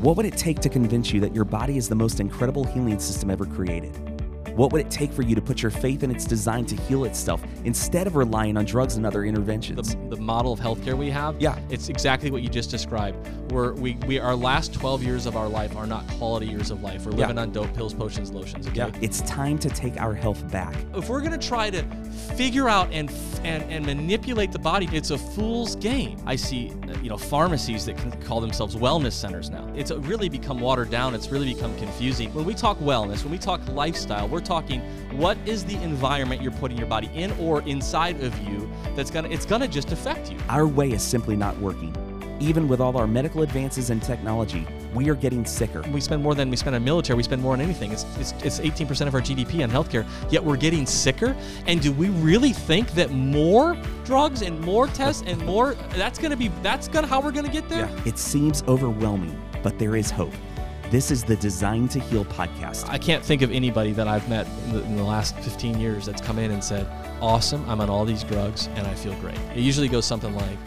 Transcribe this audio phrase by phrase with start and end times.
[0.00, 2.98] What would it take to convince you that your body is the most incredible healing
[2.98, 3.94] system ever created?
[4.56, 7.04] What would it take for you to put your faith in its design to heal
[7.04, 9.94] itself instead of relying on drugs and other interventions?
[9.94, 11.58] The, the model of healthcare we have, Yeah.
[11.68, 13.18] it's exactly what you just described.
[13.52, 16.82] We're, we we our last 12 years of our life are not quality years of
[16.82, 17.04] life.
[17.04, 17.26] We're Yeah.
[17.26, 18.66] living on dope, pills, potions, lotions.
[18.68, 18.76] Okay?
[18.78, 20.74] yeah, it's time to take our health back.
[20.94, 23.10] If we're gonna try to figure out and
[23.44, 26.20] and and manipulate the body, it's a fool's game.
[26.26, 26.72] I see,
[27.02, 29.70] you know, pharmacies that can call themselves wellness centers now.
[29.74, 31.14] It's really become watered down.
[31.14, 32.32] It's really become confusing.
[32.34, 34.80] When we talk wellness, when we talk lifestyle, we're talking
[35.16, 39.28] what is the environment you're putting your body in or inside of you that's gonna
[39.28, 40.38] it's gonna just affect you.
[40.48, 41.94] Our way is simply not working.
[42.40, 45.82] Even with all our medical advances and technology, we are getting sicker.
[45.92, 47.16] We spend more than we spend on military.
[47.16, 47.92] We spend more on anything.
[47.92, 51.36] It's, it's, it's 18% of our GDP on healthcare, yet we're getting sicker.
[51.66, 56.30] And do we really think that more drugs and more tests and more, that's going
[56.30, 57.88] to be, that's going to how we're going to get there?
[58.04, 60.34] It seems overwhelming, but there is hope.
[60.90, 62.88] This is the Design to Heal podcast.
[62.88, 66.06] I can't think of anybody that I've met in the, in the last 15 years
[66.06, 66.84] that's come in and said,
[67.20, 69.38] awesome, I'm on all these drugs and I feel great.
[69.54, 70.58] It usually goes something like,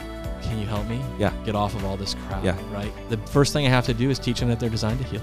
[0.53, 1.01] can you help me?
[1.17, 1.33] Yeah.
[1.45, 2.55] Get off of all this crap, Yeah.
[2.71, 2.91] right?
[3.09, 5.21] The first thing I have to do is teach them that they're designed to heal.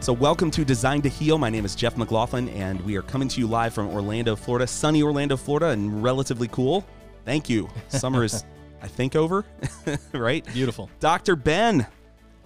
[0.00, 1.38] So, welcome to Design to Heal.
[1.38, 4.66] My name is Jeff McLaughlin, and we are coming to you live from Orlando, Florida.
[4.66, 6.84] Sunny Orlando, Florida, and relatively cool.
[7.24, 7.68] Thank you.
[7.86, 8.44] Summer is,
[8.82, 9.44] I think, over,
[10.12, 10.44] right?
[10.52, 10.90] Beautiful.
[10.98, 11.36] Dr.
[11.36, 11.86] Ben,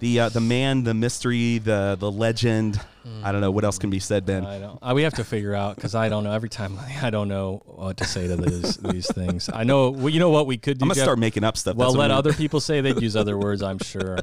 [0.01, 2.79] the uh, the man, the mystery, the the legend.
[3.23, 4.47] I don't know what else can be said, Ben.
[4.47, 4.79] I don't.
[4.83, 6.33] Uh, we have to figure out because I don't know.
[6.33, 9.51] Every time I don't know what to say to these these things.
[9.53, 9.91] I know.
[9.91, 10.85] Well, you know what we could do.
[10.85, 11.05] I'm gonna Jeff?
[11.05, 11.77] start making up stuff.
[11.77, 13.63] Well, let other people say they'd use other words.
[13.63, 14.19] I'm sure.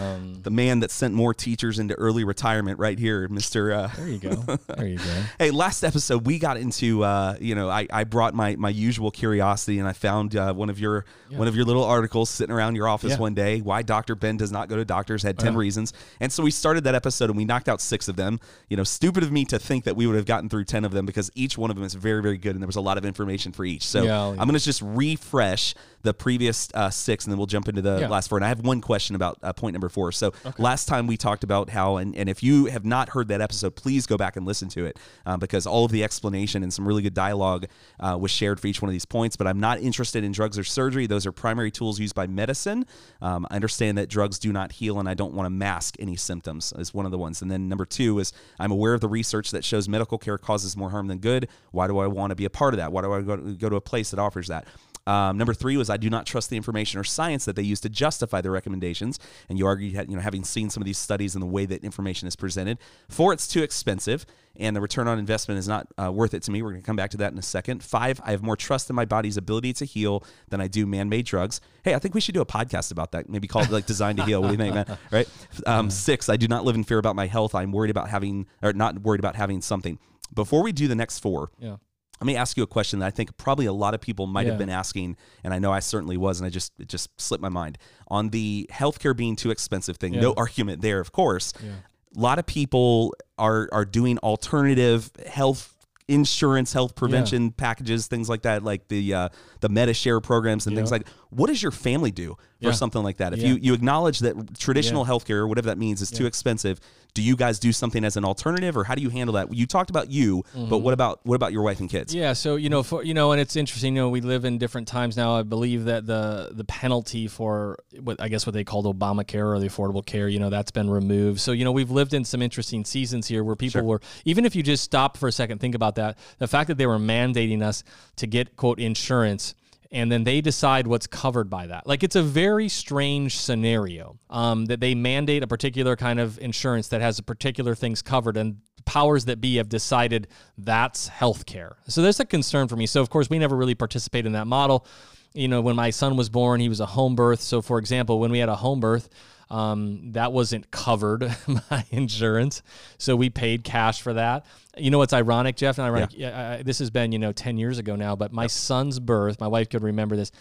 [0.00, 3.72] Um, the man that sent more teachers into early retirement, right here, Mister.
[3.72, 4.34] Uh, there you go.
[4.76, 5.04] There you go.
[5.38, 9.10] Hey, last episode we got into uh, you know I, I brought my my usual
[9.10, 12.76] curiosity and I found uh, one of your one of your little articles sitting around
[12.76, 13.18] your office Yeah.
[13.18, 14.14] one day why Dr.
[14.14, 15.58] Ben does not go to doctors had 10 Yeah.
[15.58, 18.21] reasons and so we started that episode and we knocked out 6 of them
[18.68, 20.92] you know stupid of me to think that we would have gotten through 10 of
[20.92, 22.98] them because each one of them is very very good and there was a lot
[22.98, 24.26] of information for each so Yeah.
[24.28, 28.00] I'm going to just refresh the previous uh, 6 and then we'll jump into the
[28.00, 28.08] Yeah.
[28.08, 31.06] last four and I have one question about uh, point number 4 so last time
[31.06, 34.16] we talked about how and, and if you have not heard that episode please go
[34.16, 37.14] back and listen to it um, because all of the explanation and some really good
[37.14, 37.66] dialogue
[38.00, 39.36] uh, was shared for each one of these points.
[39.36, 42.86] But I'm not interested in drugs or surgery; those are primary tools used by medicine.
[43.20, 46.16] Um, I understand that drugs do not heal, and I don't want to mask any
[46.16, 46.72] symptoms.
[46.78, 47.42] Is one of the ones.
[47.42, 50.76] And then number two is I'm aware of the research that shows medical care causes
[50.76, 51.48] more harm than good.
[51.70, 52.92] Why do I want to be a part of that?
[52.92, 54.66] Why do I go to, go to a place that offers that?
[55.06, 57.80] Um, number three was I do not trust the information or science that they use
[57.80, 59.18] to justify their recommendations.
[59.48, 61.82] And you argue, you know, having seen some of these studies and the way that
[61.84, 62.78] information is presented.
[63.08, 64.24] Four, it's too expensive,
[64.56, 66.62] and the return on investment is not uh, worth it to me.
[66.62, 67.82] We're going to come back to that in a second.
[67.82, 71.26] Five, I have more trust in my body's ability to heal than I do man-made
[71.26, 71.60] drugs.
[71.82, 73.28] Hey, I think we should do a podcast about that.
[73.28, 74.40] Maybe call it like Design to Heal.
[74.42, 74.98] What do you think, man?
[75.10, 75.28] Right.
[75.66, 77.54] Um, Six, I do not live in fear about my health.
[77.54, 79.98] I'm worried about having, or not worried about having something.
[80.34, 81.76] Before we do the next four, Yeah.
[82.22, 84.46] Let me ask you a question that I think probably a lot of people might
[84.46, 87.42] have been asking, and I know I certainly was, and I just it just slipped
[87.42, 90.12] my mind on the healthcare being too expensive thing.
[90.12, 91.52] No argument there, of course.
[91.60, 91.70] Yeah.
[92.16, 95.74] A lot of people are are doing alternative health
[96.06, 99.28] insurance, health prevention packages, things like that, like the uh,
[99.58, 100.98] the MediShare programs and things Yeah.
[100.98, 101.08] like.
[101.34, 102.72] What does your family do for Yeah.
[102.72, 103.32] something like that?
[103.32, 103.48] If Yeah.
[103.48, 106.78] you you acknowledge that traditional healthcare or whatever that means is too expensive,
[107.14, 109.52] do you guys do something as an alternative, or how do you handle that?
[109.52, 112.12] You talked about you, but what about what about your wife and kids?
[112.12, 112.22] Mm-hmm.
[112.22, 113.96] Yeah, so you know, for you know, and it's interesting.
[113.96, 115.34] You know, we live in different times now.
[115.36, 119.58] I believe that the the penalty for what I guess what they called Obamacare or
[119.58, 121.40] the Affordable Care, you know, that's been removed.
[121.40, 123.84] So you know, we've lived in some interesting seasons here where people Sure.
[123.84, 126.18] were even if you just stop for a second, think about that.
[126.38, 127.84] The fact that they were mandating us
[128.16, 129.54] to get quote insurance.
[129.92, 131.86] And then they decide what's covered by that.
[131.86, 136.88] Like it's a very strange scenario um, that they mandate a particular kind of insurance
[136.88, 141.74] that has a particular things covered, and powers that be have decided that's healthcare.
[141.88, 142.86] So there's a concern for me.
[142.86, 144.86] So of course we never really participate in that model.
[145.34, 147.40] You know, when my son was born, he was a home birth.
[147.40, 149.08] So for example, when we had a home birth,
[149.52, 151.20] um, that wasn't covered
[151.70, 152.62] by insurance,
[152.96, 154.46] so we paid cash for that.
[154.78, 155.76] You know what's ironic, Jeff?
[155.76, 156.10] And ironic.
[156.14, 156.56] Yeah.
[156.58, 159.48] I, this has been you know ten years ago now, but my son's birth, my
[159.48, 160.32] wife could remember this.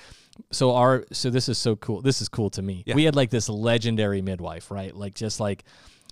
[0.52, 2.02] So our so this is so cool.
[2.02, 2.84] This is cool to me.
[2.96, 4.96] We had like this legendary midwife, right?
[4.96, 5.66] Like just like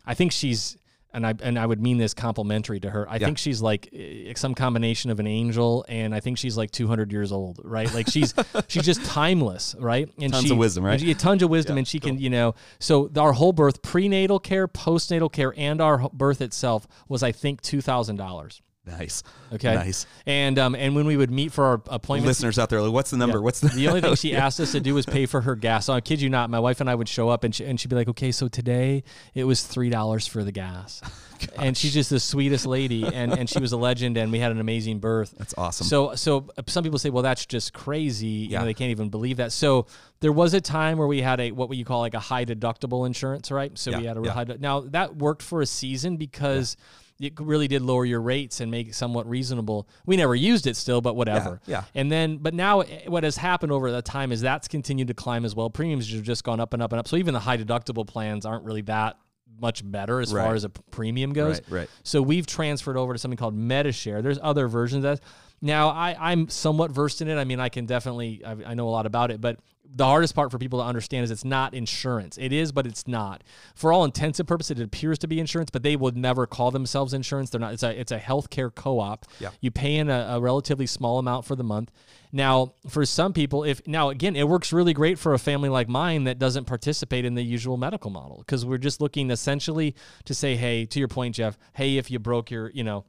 [0.06, 0.78] I think she's
[1.14, 3.10] and I and I would mean this complimentary to her.
[3.10, 6.72] I think she's like eh, some combination of an angel and I think she's like
[6.72, 7.92] 200 years old, right?
[7.94, 8.34] Like she's
[8.68, 10.10] she's just timeless, right?
[10.20, 11.00] And Tons she, of wisdom, right?
[11.00, 12.56] she- tons of wisdom, and she can, you know.
[12.80, 17.62] So our whole birth, prenatal care, postnatal care, and our birth itself was, I think,
[17.62, 18.62] two thousand dollars.
[18.86, 19.24] Nice.
[19.54, 19.76] Okay.
[19.76, 20.06] Nice.
[20.26, 23.12] And um, and when we would meet for our appointments, Listeners out there, like, what's
[23.12, 23.38] the number?
[23.38, 23.44] Yeah.
[23.44, 25.86] What's the the only thing she asked us to do was pay for her gas.
[25.86, 27.80] So I kid you not, my wife and I would show up and she, and
[27.80, 29.04] she'd be like, "Okay, so today
[29.36, 31.02] it was three dollars for the gas,"
[31.58, 34.52] and she's just the sweetest lady, and and she was a legend, and we had
[34.52, 35.36] an amazing birth.
[35.38, 35.86] That's awesome.
[35.86, 38.28] So so uh, some people say, well, that's just crazy.
[38.28, 38.60] You Yeah.
[38.60, 39.52] know, they can't even believe that.
[39.52, 39.86] So
[40.22, 43.06] there was a time where we had a what you call like a high deductible
[43.06, 43.78] insurance, right?
[43.78, 44.46] So we had a real yeah.
[44.46, 44.56] high.
[44.60, 46.76] Now that worked for a season because.
[47.20, 49.90] It really did lower your rates and make it somewhat reasonable.
[50.06, 51.60] We never used it still, but whatever.
[51.66, 51.84] yeah.
[51.94, 55.14] And then, but now eh, what has happened over that time is that's continued to
[55.14, 55.70] climb as well.
[55.70, 57.08] Premiums have just gone up and up and up.
[57.10, 59.18] So even the high deductible plans aren't really that
[59.60, 60.46] much better as Right.
[60.46, 61.60] far as a premium goes.
[61.64, 61.90] Right, right.
[62.04, 64.24] So we've transferred over to something called MediShare.
[64.24, 65.26] There's other versions of that.
[65.62, 67.38] Now I, I'm somewhat versed in it.
[67.38, 69.60] I mean, I can definitely I, I know a lot about it, but
[69.92, 72.38] the hardest part for people to understand is it's not insurance.
[72.38, 73.44] It is, but it's not.
[73.74, 76.70] For all intents and purposes, it appears to be insurance, but they would never call
[76.72, 77.50] themselves insurance.
[77.50, 77.74] They're not.
[77.74, 79.26] It's a it's a healthcare co-op.
[79.40, 79.50] Yeah.
[79.62, 81.92] You pay in a, a relatively small amount for the month.
[82.32, 85.90] Now, for some people, if now again, it works really great for a family like
[85.90, 89.96] mine that doesn't participate in the usual medical model because we're just looking essentially
[90.26, 93.06] to say, hey, to your point, Jeff, hey, if you broke your, you know,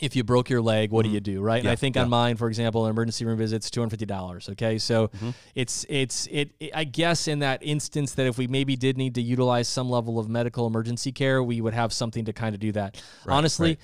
[0.00, 1.58] if you broke your leg, what do you do, right?
[1.58, 1.72] and Mm-hmm.
[1.72, 2.02] I think yeah.
[2.02, 4.48] on mine, for example, an emergency room visit's two hundred fifty dollars.
[4.48, 5.30] Okay, so Mm-hmm.
[5.54, 6.72] it's it's it, it.
[6.74, 10.18] I guess in that instance, that if we maybe did need to utilize some level
[10.18, 13.00] of medical emergency care, we would have something to kind of do that.
[13.28, 13.78] Honestly, i- i-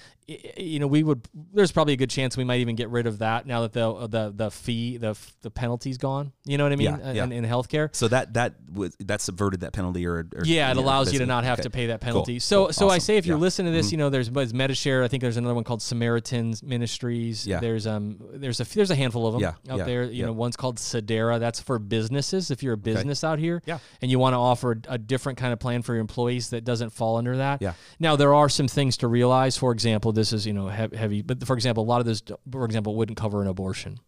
[0.57, 1.27] you know, we would.
[1.53, 4.07] There's probably a good chance we might even get rid of that now that the
[4.07, 6.33] the the fee the the penalty's gone.
[6.45, 6.99] You know what I mean?
[7.03, 7.25] Yeah, yeah.
[7.25, 7.95] In, in healthcare.
[7.95, 11.27] So that that was that subverted that penalty or, or Yeah, it allows you to
[11.27, 11.65] not have okay.
[11.65, 12.39] to pay that Cool, penalty.
[12.39, 13.37] So, cool, so I say if you're Yeah.
[13.37, 13.43] Mm-hmm.
[13.43, 15.03] listening to this, you know, there's MediShare.
[15.05, 17.47] I think there's another one called Samaritans Ministries.
[17.47, 17.61] Yeah.
[17.61, 20.05] There's um there's a there's a handful of them Yeah, out yeah, there.
[20.05, 21.41] You know, one's called Sedera.
[21.41, 22.51] That's for businesses.
[22.51, 23.79] If you're a business out here, Yeah.
[24.01, 26.65] and you want to offer a, a different kind of plan for your employees that
[26.65, 27.61] doesn't fall under that.
[27.63, 27.73] Yeah.
[27.99, 29.57] Now there are some things to realize.
[29.57, 32.23] For example, this is you know heavy, but for example, a lot of this,
[32.53, 33.99] for example, wouldn't cover an abortion.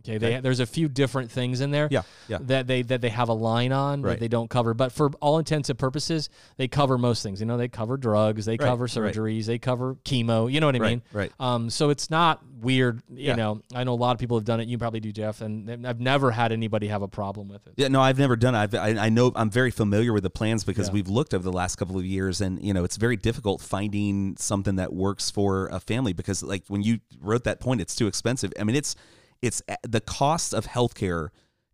[0.00, 2.38] Okay, they, there's a few different things in there Yeah, yeah.
[2.42, 4.72] that they that they have a line on that they don't cover.
[4.74, 7.40] But for all intents and purposes, they cover most things.
[7.40, 8.90] You know, they cover drugs, they cover right.
[9.14, 10.50] surgeries, they cover chemo.
[10.50, 11.02] You know what I Right, mean?
[11.12, 11.32] right.
[11.40, 13.02] Um, so it's not weird.
[13.10, 13.34] You Yeah.
[13.34, 14.68] know, I know a lot of people have done it.
[14.68, 17.74] You probably do, Jeff, and I've never had anybody have a problem with it.
[17.76, 18.58] Yeah, no, I've never done it.
[18.58, 20.94] I've, I, I know I'm very familiar with the plans because Yeah.
[20.94, 24.36] we've looked over the last couple of years, and you know it's very difficult finding
[24.38, 28.06] something that works for a family because, like, when you wrote that point, it's too
[28.06, 28.52] expensive.
[28.58, 28.96] I mean, it's
[29.42, 31.28] it's the cost of healthcare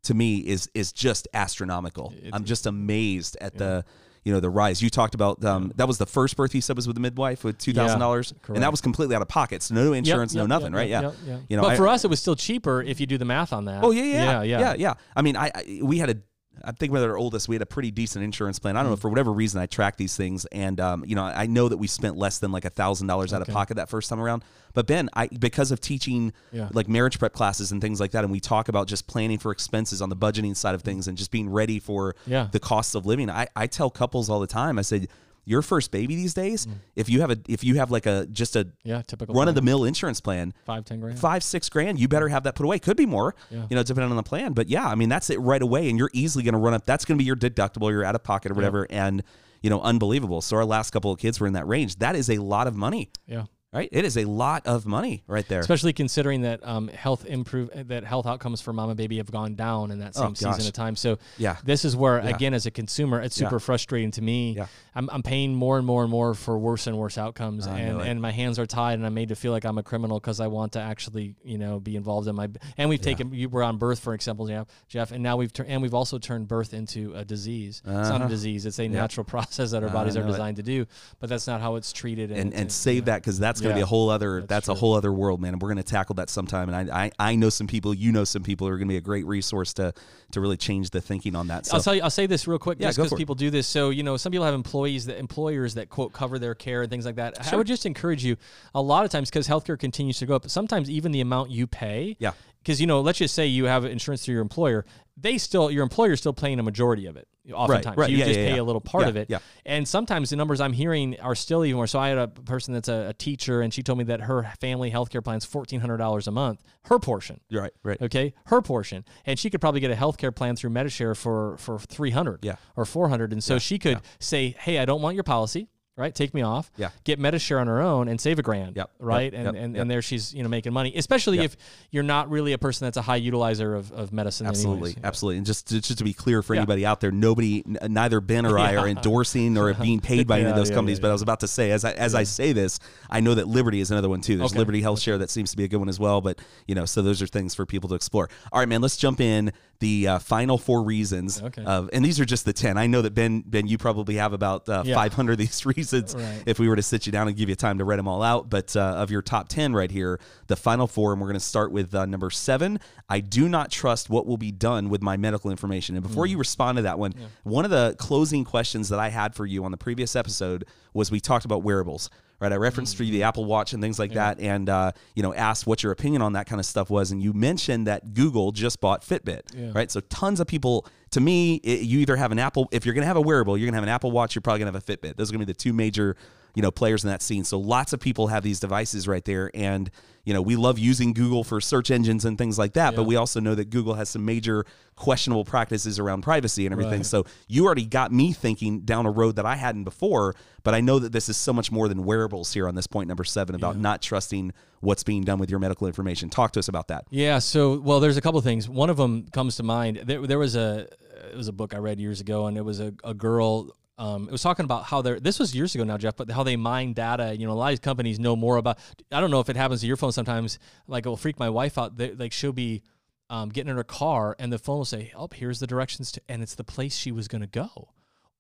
[0.05, 2.13] to me is is just astronomical.
[2.33, 3.85] I'm just amazed at the
[4.25, 4.83] you know the rise.
[4.83, 7.45] You talked about um, that was the first birth you said was with the midwife
[7.45, 10.35] with two thousand dollars, and that was completely out of pocket, so no Yep, insurance,
[10.35, 10.89] no yep, nothing, yep, right?
[10.89, 11.41] yep, yeah, yep, yep.
[11.49, 13.53] you know, but I- for us, it was still cheaper if you do the math
[13.53, 13.85] on that.
[13.85, 14.95] Oh yeah, yeah, yeah, yeah, yeah, yeah.
[15.15, 16.17] I mean, I, I we had a.
[16.63, 17.49] I'm thinking about our oldest.
[17.49, 18.77] We had a pretty decent insurance plan.
[18.77, 18.85] I Mm.
[18.85, 21.69] don't know for whatever reason I track these things, and um, you know, I know
[21.69, 24.21] that we spent less than like a thousand dollars out of pocket that first time
[24.21, 24.45] around.
[24.73, 26.69] But Ben, I because of teaching Yeah.
[26.73, 29.51] like marriage prep classes and things like that, and we talk about just planning for
[29.53, 32.49] expenses on the budgeting side of things and just being ready for Yeah.
[32.53, 33.29] the costs of living.
[33.31, 34.79] I, I tell couples all the time.
[34.79, 35.09] I said,
[35.45, 38.57] your first baby these days, if you have a if you have like a just
[38.57, 38.73] a Mm.
[38.85, 41.19] Yeah, typical run of the mill insurance plan, five ten grand.
[41.19, 43.67] five six grand you better have that put away could be more Yeah.
[43.71, 45.99] you know depending on the plan but yeah i mean that's it right away and
[45.99, 48.23] you're easily going to run up that's going to be your deductible your out of
[48.23, 49.23] pocket or whatever and
[49.63, 52.29] you know unbelievable so our last couple of kids were in that range that is
[52.31, 53.45] a lot of money Yeah.
[53.75, 57.71] Right it is a lot of money right there especially considering that um, health improve
[57.89, 60.67] that health outcomes for mom and baby have gone down in that same Oh, season
[60.67, 60.97] of time.
[60.97, 61.57] So Yeah.
[61.65, 63.47] this is where again, as a consumer, it's Yeah.
[63.49, 64.55] super frustrating to me.
[64.57, 64.67] Yeah.
[64.95, 68.01] I'm, I'm paying more and more and more for worse and worse outcomes, I and
[68.01, 70.39] and my hands are tied, and I'm made to feel like I'm a criminal because
[70.41, 73.63] I want to actually you know be involved in my and we've taken you were
[73.63, 76.75] on birth for example, Jeff, Jeff, and now we've turned and we've also turned birth
[76.75, 77.83] into a disease.
[77.85, 78.27] It's not Uh-huh.
[78.27, 80.33] a disease; it's a natural process that our bodies are know it.
[80.33, 80.87] designed to do,
[81.19, 82.31] but that's not how it's treated.
[82.31, 84.69] and, and it's- save that because that's going to be a whole other That's that's,
[84.69, 87.11] a whole other world man and we're going to tackle that sometime and I, I
[87.19, 89.27] i know some people you know some people who are going to be a great
[89.27, 89.93] resource to
[90.33, 92.03] to really change the thinking on that so I'll tell you.
[92.03, 93.67] I'll say this real quick, Yeah, just because people do this.
[93.67, 96.91] So you know, some people have employees that employers that quote cover their care and
[96.91, 97.53] things like that.
[97.53, 98.37] I would just encourage you.
[98.75, 101.67] A lot of times, because healthcare continues to go up, sometimes even the amount you
[101.67, 102.17] pay.
[102.19, 102.33] Yeah.
[102.63, 104.87] Because you know, let's just say you have insurance through your employer.
[105.17, 107.29] They still, your employer's still paying a majority of it.
[107.53, 108.09] Oftentimes, right.
[108.11, 108.61] you Yeah, just yeah, pay yeah.
[108.61, 109.29] a little part of it.
[109.29, 109.41] yeah.
[109.67, 111.87] And sometimes the numbers I'm hearing are still even more.
[111.87, 114.51] So I had a person that's a, a teacher, and she told me that her
[114.61, 117.41] family healthcare plan is fourteen hundred dollars a month, her portion.
[117.53, 120.71] right right Okay, her portion, and she could probably get a health care plan through
[120.71, 122.57] MediShare for for three hundred, Yeah.
[122.77, 125.69] or four hundred, and so she could say, "Hey, I don't want your policy.
[125.97, 126.13] Right?
[126.13, 126.73] Take me off.
[126.77, 126.91] Yeah.
[127.05, 128.75] Get MediShare on her own and save a grand.
[128.75, 128.91] Yep.
[128.99, 129.33] Right.
[129.33, 129.35] Yep.
[129.35, 129.65] And, Yep.
[129.65, 131.57] and and there she's you know making money, especially if
[131.93, 134.47] you're not really a person that's a high utilizer of, of medicine.
[134.49, 135.05] Absolutely, anyways.
[135.05, 135.37] absolutely.
[135.39, 138.45] And just to, just to be clear for anybody out there, nobody, n- neither Ben
[138.45, 140.99] or I are endorsing or being paid by any of those companies.
[140.99, 143.47] But I was about to say, as I as I say this, I know that
[143.47, 144.37] Liberty is another one too.
[144.37, 144.59] There's Okay.
[144.59, 146.21] Liberty Health Share that seems to be a good one as well.
[146.21, 148.29] But you know, so those are things for people to explore.
[148.51, 148.81] All right, man.
[148.81, 151.43] Let's jump in the uh, final four reasons.
[151.43, 151.63] Okay.
[151.65, 152.79] Of, and these are just the ten.
[152.79, 154.95] I know that Ben Ben, you probably have about uh, Yeah.
[154.95, 156.15] 500 of these reasons.
[156.15, 156.43] Right.
[156.47, 158.23] If we were to sit you down and give you time to read them all
[158.23, 161.39] out, but uh, of your top 10 right here, the final four, and we're going
[161.39, 162.79] to start with uh, number seven.
[163.09, 165.97] I do not trust what will be done with my medical information.
[165.97, 167.13] And before you respond to that one,
[167.43, 170.65] one of the closing questions that I had for you on the previous episode
[170.95, 172.09] was we talked about wearables.
[172.41, 175.23] Right, I referenced to you the Apple Watch and things like that, and uh, you
[175.23, 178.13] know, asked what your opinion on that kind of stuff was, and you mentioned that
[178.13, 179.71] Google just bought Fitbit, Yeah.
[179.75, 179.91] right?
[179.91, 180.87] So tons of people.
[181.13, 182.69] To me, it, you either have an Apple.
[182.73, 184.35] If you're going to have a wearable, you're going to have an Apple Watch.
[184.35, 185.17] You're probably going to have a Fitbit.
[185.17, 186.17] Those are going to be the two major,
[186.55, 187.45] you know, players in that scene.
[187.45, 189.91] So lots of people have these devices right there, and
[190.25, 192.97] you know, we love using Google for search engines and things like that.
[192.97, 194.65] But we also know that Google has some major
[194.97, 197.01] questionable practices around privacy and everything.
[197.01, 197.07] Right.
[197.07, 200.35] So you already got me thinking down a road that I hadn't before.
[200.63, 203.07] But I know that this is so much more than wearables here on this point
[203.07, 206.31] number seven about not trusting what's being done with your medical information.
[206.31, 207.05] Talk to us about that.
[207.11, 207.39] Yeah.
[207.39, 208.67] So, well, there's a couple of things.
[208.67, 210.05] One of them comes to mind.
[210.05, 210.89] There, there was a
[211.31, 213.71] it was a book I read years ago, and it was a, a girl.
[213.97, 215.21] Um, it was talking about how they're.
[215.21, 217.37] This was years ago now, Jeff, but how they mine data.
[217.37, 218.79] You know, a lot of these companies know more about.
[219.13, 220.59] I don't know if it happens to your phone sometimes.
[220.89, 221.97] Like, it will freak my wife out.
[221.97, 222.83] They, like, she'll be
[223.31, 226.21] um, getting in her car, and the phone will say, "Oh, here's the directions to,"
[226.29, 227.91] and it's the place she was going to go.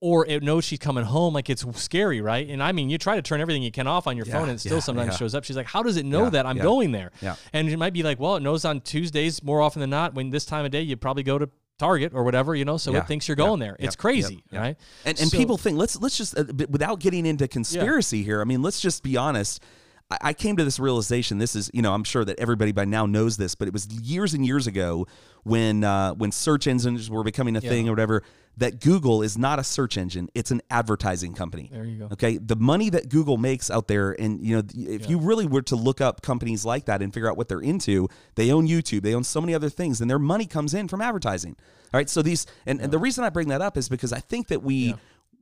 [0.00, 2.46] Or it knows she's coming home, like it's scary, right?
[2.46, 4.56] And I mean, you try to turn everything you can off on your phone, and
[4.56, 5.16] it still yeah, sometimes yeah.
[5.16, 5.44] shows up.
[5.44, 6.62] She's like, "How does it know Yeah, that I'm yeah.
[6.62, 7.36] going there?" Yeah.
[7.54, 10.28] And it might be like, well, it knows on Tuesdays more often than not when
[10.28, 12.98] this time of day you probably go to Target or whatever, you know, so Yeah,
[13.00, 13.76] it thinks you're yeah, going there.
[13.80, 14.60] yeah, It's crazy, yeah, yeah.
[14.60, 14.76] right?
[15.04, 18.40] And, and So- people think let's let's just uh, without getting into conspiracy here.
[18.40, 19.62] I mean, let's just be honest.
[20.10, 21.38] I, I came to this realization.
[21.38, 23.86] This is you know I'm sure that everybody by now knows this, but it was
[23.88, 25.06] years and years ago
[25.42, 28.22] when uh, when search engines were becoming a thing or whatever.
[28.58, 31.70] That Google is not a search engine; it's an advertising company.
[31.72, 32.04] There you go.
[32.12, 35.62] Okay, the money that Google makes out there, and you know, if you really were
[35.62, 39.02] to look up companies like that and figure out what they're into, they own YouTube,
[39.02, 41.56] they own so many other things, and their money comes in from advertising.
[41.92, 44.20] All right, so these, and, and the reason I bring that up is because I
[44.20, 44.94] think that we.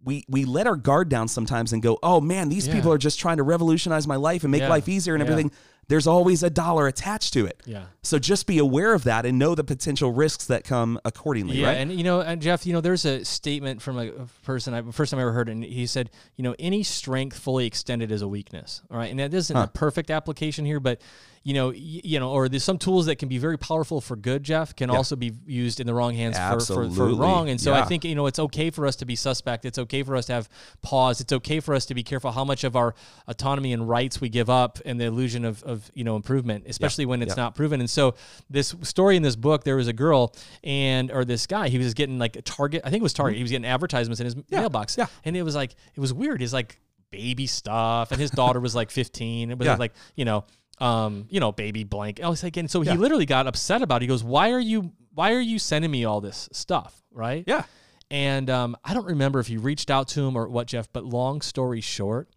[0.04, 2.74] We, we let our guard down sometimes and go, oh man, these Yeah.
[2.74, 4.68] people are just trying to revolutionize my life and make Yeah.
[4.68, 5.30] life easier and Yeah.
[5.30, 5.52] everything.
[5.88, 7.60] There's always a dollar attached to it.
[7.66, 7.86] Yeah.
[8.02, 11.68] So just be aware of that and know the potential risks that come accordingly, Yeah,
[11.68, 11.76] right?
[11.78, 14.10] and you know, and Jeff, you know, there's a statement from a
[14.44, 17.66] person I first time I ever heard, and he said, you know, any strength fully
[17.66, 18.80] extended is a weakness.
[18.90, 21.00] All right, and that isn't a perfect application here, but
[21.44, 24.14] you know, y- you know, or there's some tools that can be very powerful for
[24.16, 27.48] good, Jeff, can also be used in the wrong hands for, for, for wrong.
[27.48, 29.64] And so I think you know, it's okay for us to be suspect.
[29.64, 30.48] It's okay for us to have
[30.82, 31.20] pause.
[31.20, 32.94] It's okay for us to be careful how much of our
[33.26, 37.06] autonomy and rights we give up, and the illusion of of you know improvement, especially
[37.06, 37.42] when it's Yeah.
[37.44, 37.80] not proven.
[37.80, 38.14] And so
[38.48, 41.94] this story in this book, there was a girl and or this guy, he was
[41.94, 43.36] getting like a Target, I think it was Target.
[43.36, 44.92] He was getting advertisements in his mailbox.
[44.92, 45.00] Mm-hmm.
[45.02, 45.06] yeah.
[45.24, 46.40] And it was like it was weird.
[46.40, 46.78] He's like
[47.10, 49.50] baby stuff, and his daughter was like 15.
[49.50, 49.76] It was Yeah.
[49.76, 50.44] like you know,
[50.82, 52.20] um, you know, baby blank.
[52.22, 52.92] I was like, and so Yeah.
[52.92, 53.96] he literally got upset about.
[54.02, 54.04] it.
[54.04, 54.92] He goes, "Why are you?
[55.14, 57.02] Why are you sending me all this stuff?
[57.12, 57.44] Right?
[57.46, 57.64] yeah.
[58.10, 60.92] And um, I don't remember if he reached out to him or what, Jeff.
[60.92, 62.28] But long story short,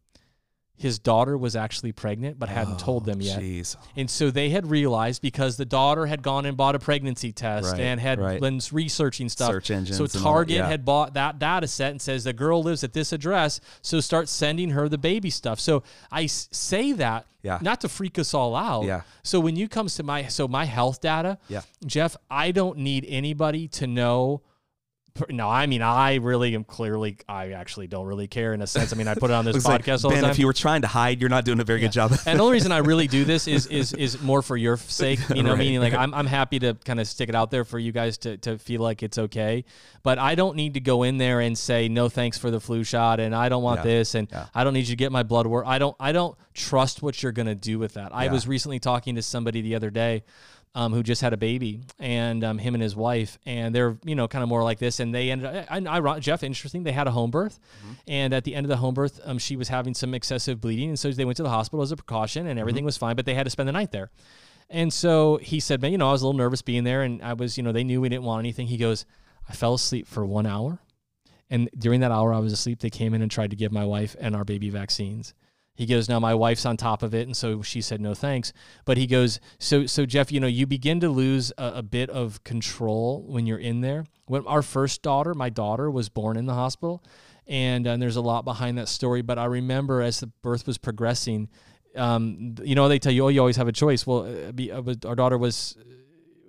[0.78, 3.40] his daughter was actually pregnant, but hadn't told them oh, yet.
[3.40, 3.78] Jeez.
[3.96, 7.72] And so they had realized because the daughter had gone and bought a pregnancy test
[7.72, 8.42] Right, and had right.
[8.42, 9.52] been researching stuff.
[9.52, 10.68] Search engines So all Target yeah.
[10.68, 13.62] had bought that data set and says the girl lives at this address.
[13.82, 15.60] So start sending her the baby stuff.
[15.60, 17.60] So I say that Yeah.
[17.62, 18.84] not to freak us all out.
[18.84, 19.02] Yeah.
[19.24, 21.62] So when you comes to my so my health data, Yeah.
[21.86, 24.42] Jeff, I don't need anybody to know.
[25.30, 27.18] No, I mean I really am clearly.
[27.30, 28.92] I actually don't really care in a sense.
[28.92, 30.32] I mean I put it on this Looks like, podcast all ben, the time.
[30.32, 32.12] if you were trying to hide, you're not doing a very good job.
[32.26, 35.20] And the only reason I really do this is is is more for your sake.
[35.34, 35.60] You know, Right.
[35.60, 38.18] meaning like I'm I'm happy to kind of stick it out there for you guys
[38.20, 39.64] to to feel like it's okay.
[40.04, 42.84] But I don't need to go in there and say no thanks for the flu
[42.84, 43.84] shot and I don't want Yeah.
[43.84, 44.48] this and Yeah.
[44.54, 45.66] I don't need you to get my blood work.
[45.66, 48.14] I don't I don't trust what you're gonna do with that.
[48.14, 50.24] I was recently talking to somebody the other day.
[50.78, 54.14] Um, who just had a baby and um, him and his wife and they're you
[54.14, 56.92] know kind of more like this and they ended up I, I, Jeff interesting they
[56.92, 57.94] had a home birth Mm-hmm.
[58.10, 60.90] and at the end of the home birth um, she was having some excessive bleeding
[60.90, 62.88] and so they went to the hospital as a precaution and everything Mm-hmm.
[62.88, 64.12] was fine but they had to spend the night there
[64.70, 67.22] and so he said man you know I was a little nervous being there and
[67.22, 69.06] I was you know they knew we didn't want anything he goes
[69.48, 70.80] I fell asleep for one hour
[71.50, 73.86] and during that hour I was asleep they came in and tried to give my
[73.86, 75.34] wife and our baby vaccines
[75.76, 78.54] he goes, now my wife's on top of it, and so she said no thanks.
[78.86, 82.10] But he goes, so so Jeff, you know, you begin to lose a, a bit
[82.10, 84.06] of control when you're in there.
[84.26, 87.04] When our first daughter, my daughter, was born in the hospital,
[87.46, 89.22] and, uh, and there's a lot behind that story.
[89.22, 91.50] But I remember as the birth was progressing,
[91.96, 94.08] um, you know, they tell you, oh, you always have a choice.
[94.08, 95.78] Well, uh, uh, our daughter was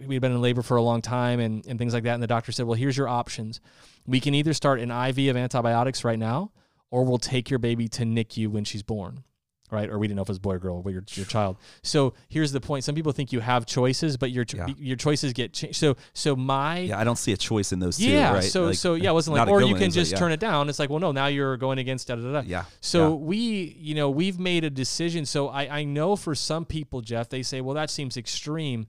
[0.04, 2.14] we'd been in labor for a long time and, and things like that.
[2.14, 3.60] And the doctor said, well, here's your options.
[4.06, 6.52] We can either start an IV of antibiotics right now,
[6.90, 9.24] or we'll take your baby to NICU when she's born.
[9.68, 11.56] Right, or we didn't know if it was boy or girl, but your your child.
[11.82, 14.68] So here's the point: some people think you have choices, but your yeah.
[14.78, 15.76] your choices get changed.
[15.76, 18.08] So so my yeah, I don't see a choice in those two.
[18.08, 18.44] Yeah, right?
[18.44, 20.18] so like, so yeah, it wasn't like or you can just yeah.
[20.18, 20.68] turn it down.
[20.68, 22.42] It's like well, no, now you're going against da da da.
[22.46, 22.66] Yeah.
[22.80, 23.14] So yeah.
[23.14, 25.26] we you know we've made a decision.
[25.26, 28.86] So I I know for some people, Jeff, they say well that seems extreme.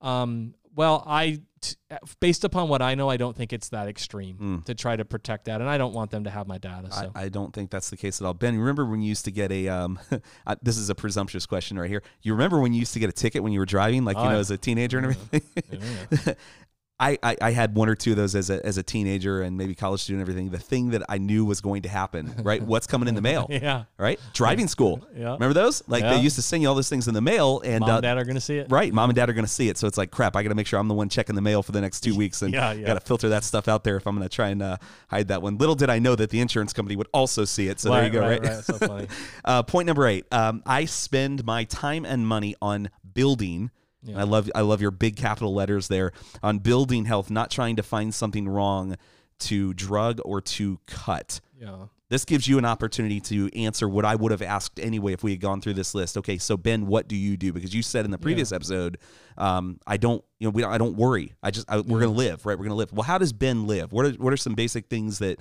[0.00, 1.76] Um, well, I, t-
[2.20, 4.64] based upon what I know, I don't think it's that extreme mm.
[4.64, 6.90] to try to protect that, and I don't want them to have my data.
[6.92, 7.12] So.
[7.14, 8.34] I, I, don't think that's the case at all.
[8.34, 9.68] Ben, remember when you used to get a?
[9.68, 9.98] Um,
[10.62, 12.02] this is a presumptuous question right here.
[12.22, 14.24] You remember when you used to get a ticket when you were driving, like oh,
[14.24, 15.42] you know, as a teenager and everything?
[15.70, 16.34] Yeah.
[17.00, 19.56] I, I, I, had one or two of those as a, as a teenager and
[19.56, 20.50] maybe college student and everything.
[20.50, 22.62] The thing that I knew was going to happen, right?
[22.62, 23.46] What's coming in the mail?
[23.50, 23.84] yeah.
[23.96, 24.20] Right?
[24.34, 25.06] Driving school.
[25.16, 25.32] Yeah.
[25.32, 25.82] Remember those?
[25.88, 26.14] Like yeah.
[26.14, 28.00] they used to send you all those things in the mail and mom and uh,
[28.02, 28.66] dad are going to see it.
[28.70, 28.92] Right.
[28.92, 29.78] Mom and dad are going to see it.
[29.78, 31.62] So it's like, crap, I got to make sure I'm the one checking the mail
[31.62, 32.86] for the next two weeks and yeah, yeah.
[32.86, 34.76] got to filter that stuff out there if I'm going to try and uh,
[35.08, 35.56] hide that one.
[35.56, 37.80] Little did I know that the insurance company would also see it.
[37.80, 38.20] So right, there you go.
[38.20, 38.40] Right.
[38.42, 38.56] right?
[38.56, 38.64] right.
[38.64, 39.08] So funny.
[39.44, 40.26] uh, point number eight.
[40.30, 43.70] Um, I spend my time and money on building
[44.02, 44.18] yeah.
[44.18, 47.82] I love I love your big capital letters there on building health, not trying to
[47.82, 48.96] find something wrong
[49.40, 51.40] to drug or to cut.
[51.58, 51.86] Yeah.
[52.08, 55.30] This gives you an opportunity to answer what I would have asked anyway if we
[55.30, 56.16] had gone through this list.
[56.16, 57.52] Okay, so Ben, what do you do?
[57.52, 58.56] Because you said in the previous yeah.
[58.56, 58.98] episode,
[59.38, 61.34] um, I don't, you know, we don't, I don't worry.
[61.40, 62.58] I just I, we're gonna live, right?
[62.58, 62.92] We're gonna live.
[62.92, 63.92] Well, how does Ben live?
[63.92, 65.38] What are what are some basic things that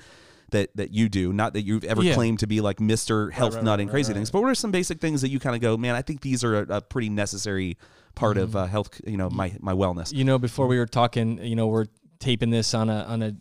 [0.51, 1.33] that that you do.
[1.33, 2.13] Not that you've ever yeah.
[2.13, 4.55] claimed to be like Mister Health right, Nut and crazy right, things, but what are
[4.55, 5.95] some basic things that you kind of go, man?
[5.95, 7.77] I think these are a, a pretty necessary
[8.15, 8.43] part mm.
[8.43, 9.01] of uh, health.
[9.05, 10.13] You know, my my wellness.
[10.13, 11.87] You know, before we were talking, you know, we're
[12.19, 13.35] taping this on a on a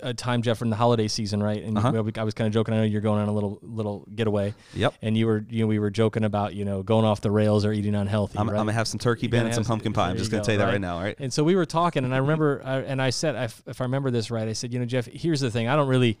[0.00, 1.62] a time, Jeff, in the holiday season, right?
[1.62, 2.04] And uh-huh.
[2.16, 2.74] I was kind of joking.
[2.74, 4.54] I know you're going on a little little getaway.
[4.74, 4.94] Yep.
[5.02, 7.64] And you were, you know, we were joking about, you know, going off the rails
[7.64, 8.38] or eating unhealthy.
[8.38, 8.58] I'm, right?
[8.58, 10.10] I'm gonna have some turkey, Ben, and some pumpkin pie.
[10.10, 10.72] I'm just gonna go, tell you that right?
[10.72, 11.16] right now, right?
[11.18, 13.34] And so we were talking, and I remember, I, and I said,
[13.66, 15.68] if I remember this right, I said, you know, Jeff, here's the thing.
[15.68, 16.18] I don't really,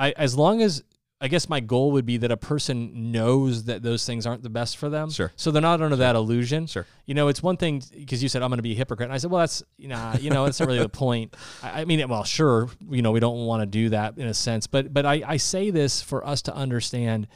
[0.00, 0.82] I as long as
[1.22, 4.48] I guess my goal would be that a person knows that those things aren't the
[4.48, 5.10] best for them.
[5.10, 5.30] Sure.
[5.36, 6.66] So they're not under that illusion.
[6.66, 6.86] Sure.
[7.04, 9.12] You know, it's one thing because you said I'm going to be a hypocrite, and
[9.12, 11.36] I said, well, that's you know, you know, that's not really the point.
[11.62, 14.34] I, I, mean, well, sure, you know, we don't want to do that in a
[14.34, 17.28] sense, but but I, I say this for us to understand.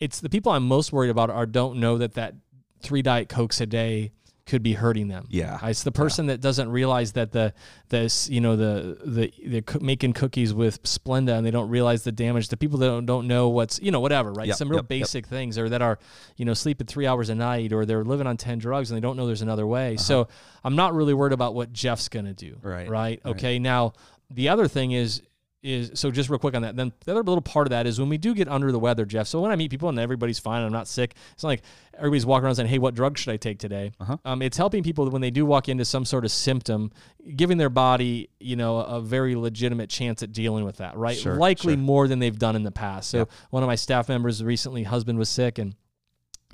[0.00, 2.34] It's the people I'm most worried about are don't know that that
[2.80, 4.12] three diet cokes a day
[4.48, 5.26] could be hurting them.
[5.28, 6.32] Yeah, it's the person yeah.
[6.34, 7.52] that doesn't realize that the
[7.88, 12.12] this you know the the they're making cookies with Splenda and they don't realize the
[12.12, 12.48] damage.
[12.48, 14.48] The people that don't, don't know what's you know whatever right.
[14.48, 15.30] Yep, Some real yep, basic yep.
[15.30, 15.98] things or that are
[16.36, 19.02] you know sleeping three hours a night or they're living on ten drugs and they
[19.02, 19.94] don't know there's another way.
[19.94, 20.02] Uh-huh.
[20.02, 20.28] So
[20.64, 22.56] I'm not really worried about what Jeff's gonna do.
[22.62, 22.88] Right.
[22.88, 23.20] Right.
[23.24, 23.54] Okay.
[23.54, 23.62] Right.
[23.62, 23.92] Now
[24.30, 25.22] the other thing is
[25.62, 26.76] is so just real quick on that.
[26.76, 29.04] Then the other little part of that is when we do get under the weather,
[29.04, 29.26] Jeff.
[29.26, 31.14] So when I meet people and everybody's fine, I'm not sick.
[31.32, 31.62] It's not like
[31.96, 34.16] everybody's walking around saying, "Hey, what drug should I take today?" Uh-huh.
[34.24, 36.92] Um, it's helping people when they do walk into some sort of symptom,
[37.34, 40.96] giving their body, you know, a very legitimate chance at dealing with that.
[40.96, 41.82] Right, sure, likely sure.
[41.82, 43.10] more than they've done in the past.
[43.10, 43.24] So yeah.
[43.50, 45.74] one of my staff members recently, husband was sick and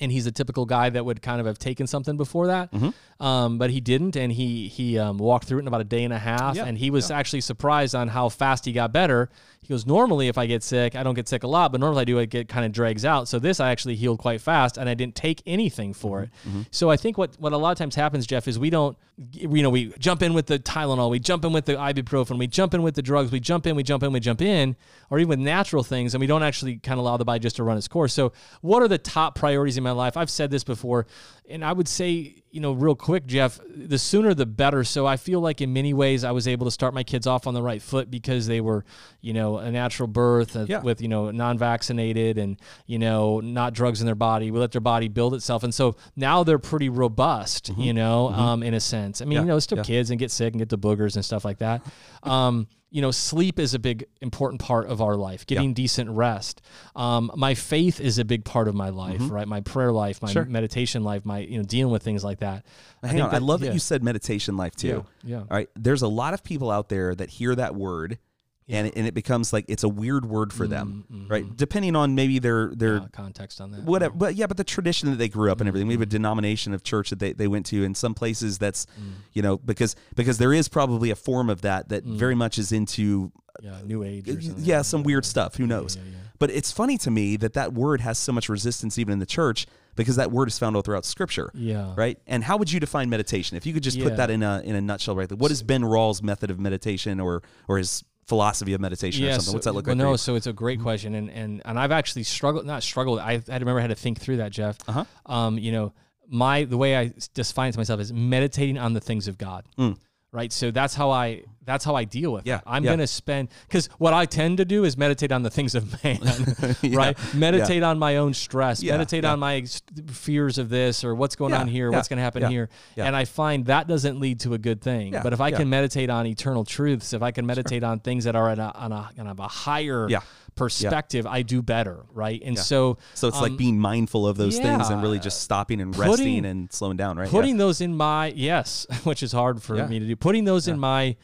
[0.01, 3.25] and he's a typical guy that would kind of have taken something before that, mm-hmm.
[3.25, 6.03] um, but he didn't, and he he um, walked through it in about a day
[6.03, 7.19] and a half, yeah, and he was yeah.
[7.19, 9.31] actually surprised on how fast he got better.
[9.61, 12.03] He goes, normally if I get sick, I don't get sick a lot, but normally
[12.03, 13.29] I do, it get kind of drags out.
[13.29, 16.25] So this I actually healed quite fast, and I didn't take anything for mm-hmm.
[16.25, 16.51] it.
[16.51, 16.63] Mm-hmm.
[16.71, 18.99] So I think what what a lot of times happens, Jeff, is we don't,
[19.33, 22.49] you know, we jump in with the Tylenol, we jump in with the ibuprofen, we
[22.49, 24.75] jump in with the drugs, we jump in, we jump in, we jump in,
[25.09, 27.57] or even with natural things, and we don't actually kind of allow the body just
[27.57, 28.13] to run its course.
[28.13, 30.17] So what are the top priorities in my life?
[30.17, 31.07] I've said this before,
[31.49, 34.85] and I would say, you know, real quick, Jeff, the sooner the better.
[34.85, 37.47] So I feel like in many ways I was able to start my kids off
[37.47, 38.85] on the right foot because they were,
[39.21, 40.81] you know, a natural birth yeah.
[40.81, 44.51] with, you know, non-vaccinated and, you know, not drugs in their body.
[44.51, 45.65] We let their body build itself.
[45.65, 47.81] And so now they're pretty robust, mm-hmm.
[47.81, 48.41] you know, mm-hmm.
[48.41, 49.21] um, in a sense.
[49.21, 49.41] I mean, yeah.
[49.41, 49.85] you know, still yeah.
[49.85, 51.83] kids and get sick and get the boogers and stuff like that.
[52.23, 55.47] Um, you know, sleep is a big important part of our life.
[55.47, 55.75] Getting yeah.
[55.75, 56.63] decent rest.
[56.95, 59.33] Um, my faith is a big part of my life, mm-hmm.
[59.33, 59.49] right?
[59.49, 60.45] My prayer life, my sure.
[60.45, 62.65] meditation life, my you know dealing with things like that.
[63.03, 63.71] Hang I on, that, I love yeah.
[63.71, 65.05] that you said meditation life too.
[65.25, 65.39] Yeah, yeah.
[65.39, 65.69] All right.
[65.75, 68.21] There's a lot of people out there that hear that word
[68.67, 68.79] yeah.
[68.79, 71.29] and, it, and it becomes like it's a weird word for them, mm-hmm.
[71.29, 71.57] right?
[71.57, 74.15] Depending on maybe their their yeah, context on that, whatever.
[74.15, 75.87] But yeah, but the tradition that they grew up and everything.
[75.87, 76.11] We have a mm-hmm.
[76.11, 77.85] denomination of church that they, they went to.
[77.85, 79.13] In some places, that's mm.
[79.33, 82.17] you know because because there is probably a form of that that mm.
[82.17, 84.27] very much is into yeah new age.
[84.27, 85.57] yeah, some weird stuff.
[85.57, 85.97] Who knows?
[85.97, 86.03] Yeah,
[86.39, 89.27] but it's funny to me that that word has so much resistance even in the
[89.27, 91.51] church because that word is found all throughout Scripture.
[91.55, 91.95] Yeah.
[91.97, 92.19] Right.
[92.27, 93.57] And how would you define meditation?
[93.57, 95.31] If you could just put that in a in a nutshell, right?
[95.31, 99.53] What is Ben Rawls' method of meditation or or his philosophy of meditation or something?
[99.55, 100.05] What's that look well, like?
[100.05, 103.19] No, so it's a great question, and and and I've actually struggled, not struggled.
[103.19, 104.79] I had to remember how to think through that, Jeff.
[104.87, 104.95] you?
[104.95, 105.33] Uh-huh.
[105.33, 105.93] Um, you know,
[106.29, 109.65] my the way I define it to myself is meditating on the things of God.
[109.79, 109.97] Mm.
[110.33, 112.63] Right, so that's how I that's how I deal with Yeah, it.
[112.67, 112.91] I'm yeah.
[112.93, 116.19] gonna spend because what I tend to do is meditate on the things of man,
[116.83, 117.35] Yeah, right?
[117.35, 119.65] Meditate on my own stress, Yeah, meditate on my
[120.11, 123.25] fears of this or what's going on here, what's going to happen here, and I
[123.25, 125.13] find that doesn't lead to a good thing.
[125.15, 128.25] Yeah, but if I can meditate on eternal truths, if I can meditate on things
[128.25, 130.09] that are at a, on a kind of a higher
[130.55, 132.41] perspective, I do better, right?
[132.45, 135.81] And so, So it's like um, being mindful of those things and really just stopping
[135.81, 137.29] and Putting- resting and slowing down, right?
[137.29, 140.17] putting those in my yes, which is hard for me to do.
[140.17, 141.17] Putting those in my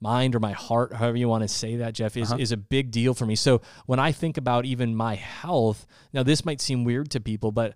[0.00, 2.34] mind or my heart, however you want to say that, Jeff, Uh-huh.
[2.36, 3.34] is is a big deal for me.
[3.34, 7.50] So when I think about even my health, now this might seem weird to people,
[7.52, 7.74] but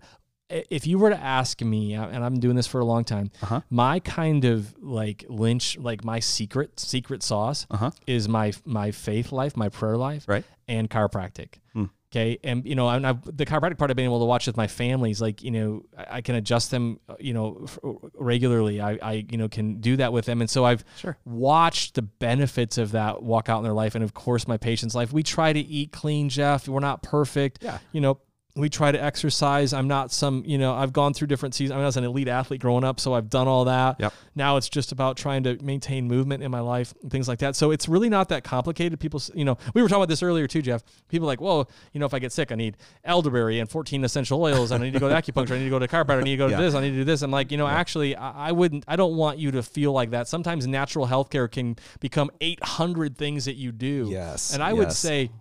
[0.49, 3.05] if you were to ask me, uh, and I've been doing this for a long
[3.05, 3.61] time, Uh-huh.
[3.69, 7.91] my kind of like lynch, like my secret secret sauce Uh-huh.
[8.05, 10.43] is my my faith life, my prayer life, Right.
[10.67, 11.53] and chiropractic.
[11.73, 11.85] Hmm.
[12.13, 14.57] Okay, and you know, and I've, the chiropractic part I've been able to watch with
[14.57, 17.79] my families, like you know, I, I can adjust them, you know, f-
[18.15, 18.81] regularly.
[18.81, 21.17] I, I, you know, can do that with them, and so I've Sure.
[21.23, 24.93] watched the benefits of that walk out in their life, and of course, my patient's
[24.93, 25.13] life.
[25.13, 26.67] We try to eat clean, Jeff.
[26.67, 27.59] We're not perfect.
[27.63, 27.77] Yeah.
[27.93, 28.19] you know.
[28.55, 29.71] We try to exercise.
[29.71, 31.71] I'm not some, you know, I've gone through different seasons.
[31.71, 33.97] I, mean, I was an elite athlete growing up, so I've done all that.
[33.99, 34.13] Yep.
[34.35, 37.55] Now it's just about trying to maintain movement in my life and things like that.
[37.55, 38.99] So it's really not that complicated.
[38.99, 40.83] People, you know, we were talking about this earlier too, Jeff.
[41.07, 44.03] People are like, well, you know, if I get sick, I need elderberry and 14
[44.03, 46.19] essential oils, and I need to go to acupuncture, I need to go to chiropractor,
[46.19, 46.59] I need to go to Yeah.
[46.61, 47.21] this, I need to do this.
[47.21, 50.11] I'm like, you know, actually, I, I wouldn't, I don't want you to feel like
[50.11, 50.27] that.
[50.27, 54.09] Sometimes natural healthcare can become 800 things that you do.
[54.11, 55.31] Yes, And I would say,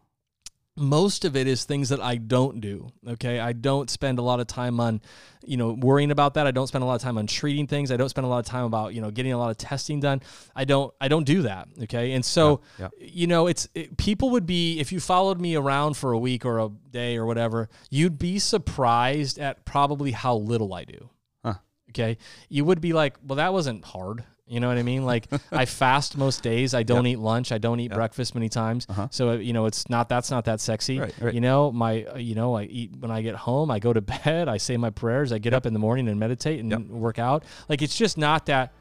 [0.76, 2.88] most of it is things that I don't do.
[3.06, 3.38] Okay.
[3.38, 5.02] I don't spend a lot of time on,
[5.44, 6.46] you know, worrying about that.
[6.46, 7.90] I don't spend a lot of time on treating things.
[7.90, 10.00] I don't spend a lot of time about, you know, getting a lot of testing
[10.00, 10.22] done.
[10.54, 11.68] I don't, I don't do that.
[11.82, 12.12] Okay.
[12.12, 15.96] And so, Yeah, you know, it's, it, people would be, if you followed me around
[15.96, 20.72] for a week or a day or whatever, you'd be surprised at probably how little
[20.72, 21.10] I do.
[21.44, 21.54] Huh.
[21.90, 22.16] Okay.
[22.48, 24.24] You would be like, well, that wasn't hard.
[24.50, 25.04] You know what I mean?
[25.06, 26.74] Like I fast most days.
[26.74, 27.52] I don't eat lunch.
[27.52, 28.86] I don't eat breakfast many times.
[29.10, 30.98] So uh, you know, it's not that's not that sexy.
[30.98, 31.04] Uh-huh.
[31.18, 31.34] Right, right.
[31.34, 33.70] You know, my uh, you know, I eat when I get home.
[33.70, 34.48] I go to bed.
[34.48, 35.32] I say my prayers.
[35.32, 36.80] I get up in the morning and meditate and Yep.
[36.88, 37.44] work out.
[37.68, 38.72] Like it's just not that.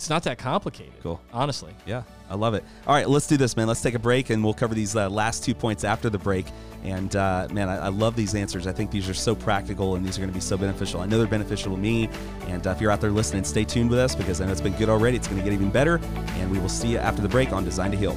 [0.00, 0.94] It's not that complicated.
[1.02, 1.20] Cool.
[1.30, 1.74] Honestly.
[1.84, 2.64] Yeah, I love it.
[2.86, 3.66] All right, let's do this, man.
[3.68, 6.46] Let's take a break, and we'll cover these uh, last two points after the break.
[6.84, 8.66] And uh, man, I, I love these answers.
[8.66, 11.02] I think these are so practical, and these are going to be so beneficial.
[11.02, 12.08] I know they're beneficial to me.
[12.46, 14.62] And uh, if you're out there listening, stay tuned with us because I know it's
[14.62, 15.18] been good already.
[15.18, 16.00] It's going to get even better.
[16.38, 18.16] And we will see you after the break on Design to Heal.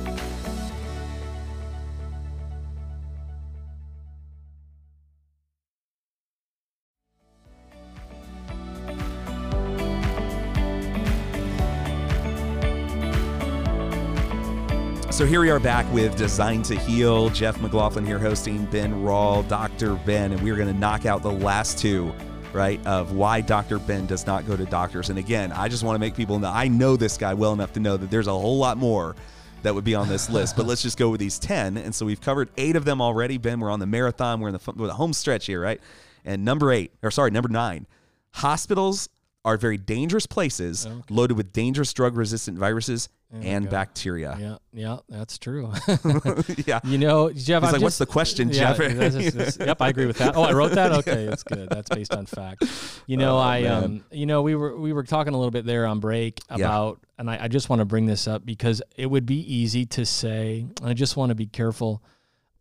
[15.14, 17.30] So here we are back with Design to Heal.
[17.30, 19.94] Jeff McLaughlin here hosting, Ben Rawl, Dr.
[19.94, 22.12] Ben, and we're going to knock out the last two,
[22.52, 23.78] right, of why Dr.
[23.78, 25.12] Ben does not go to doctors.
[25.12, 27.74] And again, I just want to make people know I know this guy well enough
[27.74, 29.16] to know that there's a whole lot more
[29.62, 30.58] that would be on this list.
[30.58, 31.78] But let's just go with these 10.
[31.78, 33.38] And so we've covered eight of them already.
[33.38, 34.40] Ben, we're on the marathon.
[34.40, 35.80] We're in the, we're the home stretch here, right?
[36.26, 37.86] And number eight, or sorry, number nine,
[38.32, 39.10] hospitals
[39.46, 43.10] are very dangerous places loaded with dangerous drug resistant viruses
[43.42, 44.38] and bacteria.
[44.40, 44.56] Yeah.
[44.74, 44.98] Yeah.
[45.10, 45.72] That's true.
[46.68, 46.80] yeah.
[46.84, 47.64] you know, Jeff.
[47.64, 49.34] He's I'm like, what's the question, Yeah, Jeff?
[49.34, 50.36] just- yep, I agree with that.
[50.36, 50.92] Oh, I wrote that.
[51.04, 51.70] Okay, that's good.
[51.70, 52.64] That's based on fact.
[53.08, 53.84] You know, Oh, I man.
[53.84, 57.00] um, you know, we were we were talking a little bit there on break about,
[57.18, 60.06] and I, I just want to bring this up because it would be easy to
[60.06, 62.04] say, and I just want to be careful.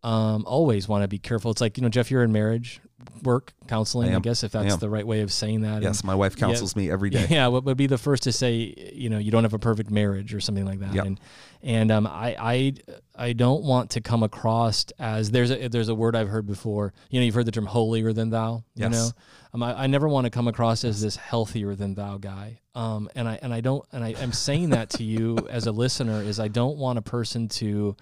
[0.01, 1.51] Um, always want to be careful.
[1.51, 2.81] It's like you know, Jeff, you're in marriage,
[3.23, 4.09] work, counseling.
[4.11, 4.21] I, am.
[4.21, 5.81] guess if that's the right way of saying that.
[5.81, 7.27] yes, And- my wife counsels me every day.
[7.29, 9.89] yeah, would would be the first to say, you know, you don't have a perfect
[9.91, 10.93] marriage or something like that.
[10.93, 11.05] Yep.
[11.05, 11.19] And
[11.61, 12.73] and um, I I
[13.15, 16.93] I don't want to come across as there's a there's a word I've heard before.
[17.09, 18.63] You know, you've heard the term holier than thou.
[18.75, 18.91] You Yes.
[18.91, 19.09] know,
[19.53, 22.59] um, I, I never want to come across as this healthier than thou guy.
[22.75, 25.71] Um, and I and I don't and I am saying that to you as a
[25.71, 27.95] listener is I don't want a person to,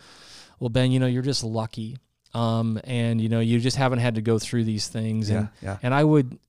[0.59, 1.97] well, Ben, you know, you're just lucky.
[2.33, 5.29] Um, and you know, you just haven't had to go through these things.
[5.29, 5.77] Yeah, and yeah.
[5.83, 6.39] and I would,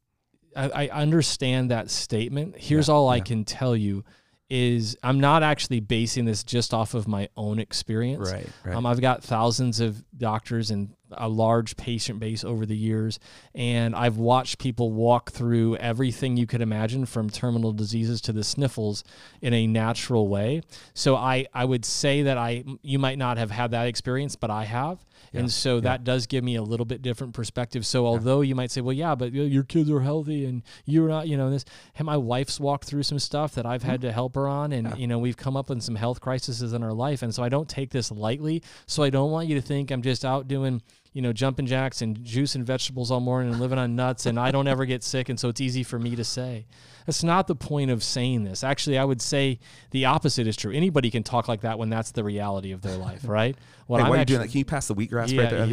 [0.56, 2.56] I, I understand that statement.
[2.58, 4.04] Here's all I can tell you
[4.48, 8.30] is I'm not actually basing this just off of my own experience.
[8.30, 8.76] Right, right.
[8.76, 13.18] Um, I've got thousands of doctors and a large patient base over the years,
[13.54, 18.44] and I've watched people walk through everything you could imagine from terminal diseases to the
[18.44, 19.04] sniffles
[19.40, 20.62] in a natural way.
[20.94, 24.50] So I, I would say that I you might not have had that experience, but
[24.50, 25.04] I have.
[25.34, 27.86] And so that does give me a little bit different perspective.
[27.86, 31.26] So although you might say, well, yeah, but your kids are healthy and you're not,
[31.26, 31.64] you know, this,
[31.96, 34.08] and my wife's walked through some stuff that I've had mm-hmm.
[34.08, 34.72] to help her on.
[34.72, 37.22] And, you know, we've come up with some health crises in our life.
[37.22, 38.62] And so I don't take this lightly.
[38.84, 42.00] So I don't want you to think I'm just out doing, you know, jumping jacks
[42.00, 45.04] and juice and vegetables all morning and living on nuts and I don't ever get
[45.04, 45.28] sick.
[45.28, 46.66] And so it's easy for me to say.
[47.06, 48.64] That's not the point of saying this.
[48.64, 49.58] Actually, I would say
[49.90, 50.72] the opposite is true.
[50.72, 53.56] Anybody can talk like that when that's the reality of their life, right?
[53.92, 54.48] What hey, why are you doing that?
[54.48, 55.66] Can you pass the wheatgrass yeah, right there?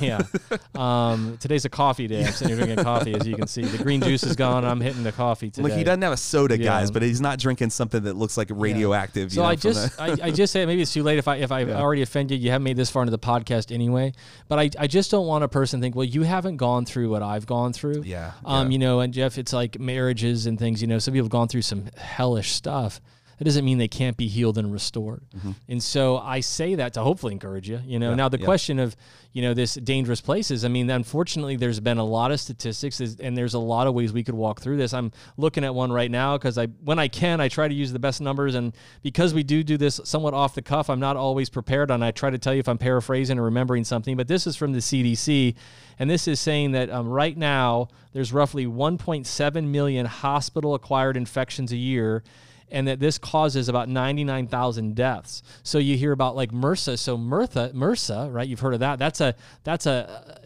[0.00, 0.22] Yeah,
[0.74, 1.10] yeah.
[1.10, 2.24] Um, today's a coffee day.
[2.24, 3.64] I'm sitting here drinking coffee, as you can see.
[3.64, 4.64] The green juice is gone.
[4.64, 5.68] I'm hitting the coffee today.
[5.68, 6.64] Look, he doesn't have a soda, yeah.
[6.64, 9.30] guys, but he's not drinking something that looks like radioactive.
[9.30, 11.52] So know, I just, I, I, just say maybe it's too late if I if
[11.52, 11.78] I yeah.
[11.78, 12.46] already offended you.
[12.46, 14.14] You haven't made this far into the podcast anyway.
[14.48, 17.10] But I, I just don't want a person to think, well, you haven't gone through
[17.10, 18.04] what I've gone through.
[18.06, 18.32] Yeah.
[18.46, 20.80] Um, you know, and Jeff, it's like marriages and things.
[20.80, 23.02] You know, some people have gone through some hellish stuff
[23.38, 25.22] that doesn't mean they can't be healed and restored.
[25.36, 25.52] Mm-hmm.
[25.68, 27.80] And so I say that to hopefully encourage you.
[27.84, 28.44] You know, yeah, now the yeah.
[28.44, 28.96] question of
[29.32, 30.64] you know this dangerous places.
[30.64, 34.12] I mean, unfortunately, there's been a lot of statistics, and there's a lot of ways
[34.12, 34.94] we could walk through this.
[34.94, 37.92] I'm looking at one right now because I, when I can, I try to use
[37.92, 41.16] the best numbers, and because we do do this somewhat off the cuff, I'm not
[41.16, 44.16] always prepared, and I try to tell you if I'm paraphrasing or remembering something.
[44.16, 45.54] But this is from the CDC,
[45.98, 51.76] and this is saying that um, right now there's roughly 1.7 million hospital-acquired infections a
[51.76, 52.22] year
[52.70, 55.42] and that this causes about 99,000 deaths.
[55.62, 56.98] So you hear about like MRSA.
[56.98, 58.46] So MRSA, MRSA, right?
[58.46, 58.98] You've heard of that.
[58.98, 59.90] That's a that's a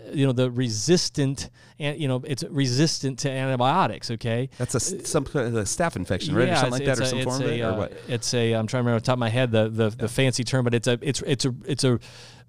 [0.04, 4.10] uh, you know the resistant and you know it's resistant to antibiotics.
[4.10, 6.84] Okay, that's a uh, some kind of a staph infection, right, yeah, or something like
[6.84, 7.92] that, or some form a, of it, or what?
[8.06, 9.90] It's a I'm trying to remember off the top of my head the the, yeah.
[9.96, 11.98] the fancy term, but it's a it's it's a it's a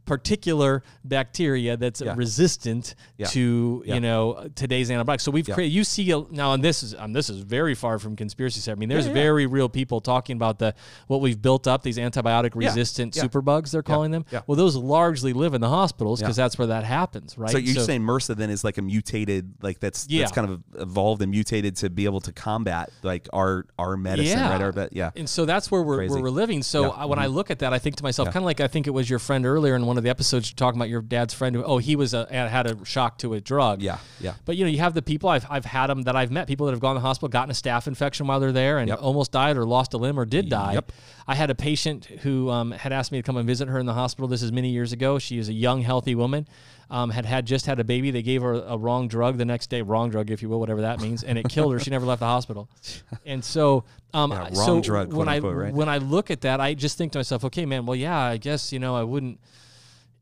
[0.05, 2.13] particular bacteria that's yeah.
[2.15, 3.27] resistant yeah.
[3.27, 3.95] to yeah.
[3.95, 5.23] you know today's antibiotics.
[5.23, 5.73] So we've created.
[5.73, 8.75] You see a, now, and this is um, this is very far from conspiracy theory.
[8.75, 10.73] I mean, there's very real people talking about the
[11.07, 13.71] what we've built up these antibiotic resistant superbugs.
[13.71, 14.25] They're calling them.
[14.47, 17.51] Well, those largely live in the hospitals because that's where that happens, right?
[17.51, 20.63] So you're so, saying MRSA then is like a mutated, like that's that's kind of
[20.79, 24.61] evolved and mutated to be able to combat like our our medicine, right?
[24.61, 25.11] Our yeah.
[25.15, 26.63] And so that's where we're where we're living.
[26.63, 27.19] So when mm-hmm.
[27.19, 29.09] I look at that, I think to myself, kind of like I think it was
[29.09, 31.63] your friend earlier in one of the episodes you're talking about your dad's friend who
[31.65, 33.81] oh he was a had a shock to a drug.
[33.81, 34.35] Yeah, yeah.
[34.45, 36.65] But you know you have the people I've I've had them that I've met people
[36.67, 38.99] that have gone to the hospital, gotten a staph infection while they're there, and yep.
[39.01, 40.75] almost died or lost a limb or did die.
[40.75, 40.93] Yep.
[41.27, 43.85] I had a patient who um, had asked me to come and visit her in
[43.85, 44.29] the hospital.
[44.29, 45.19] This is many years ago.
[45.19, 46.47] She is a young, healthy woman.
[46.89, 48.11] Um, had had just had a baby.
[48.11, 50.81] They gave her a wrong drug the next day, wrong drug, if you will, whatever
[50.81, 51.79] that means, and it killed her.
[51.79, 52.69] She never left the hospital.
[53.25, 55.73] And so, um, yeah, wrong so drug, when I right?
[55.73, 58.37] when I look at that, I just think to myself, okay, man, well, yeah, I
[58.37, 59.39] guess you know I wouldn't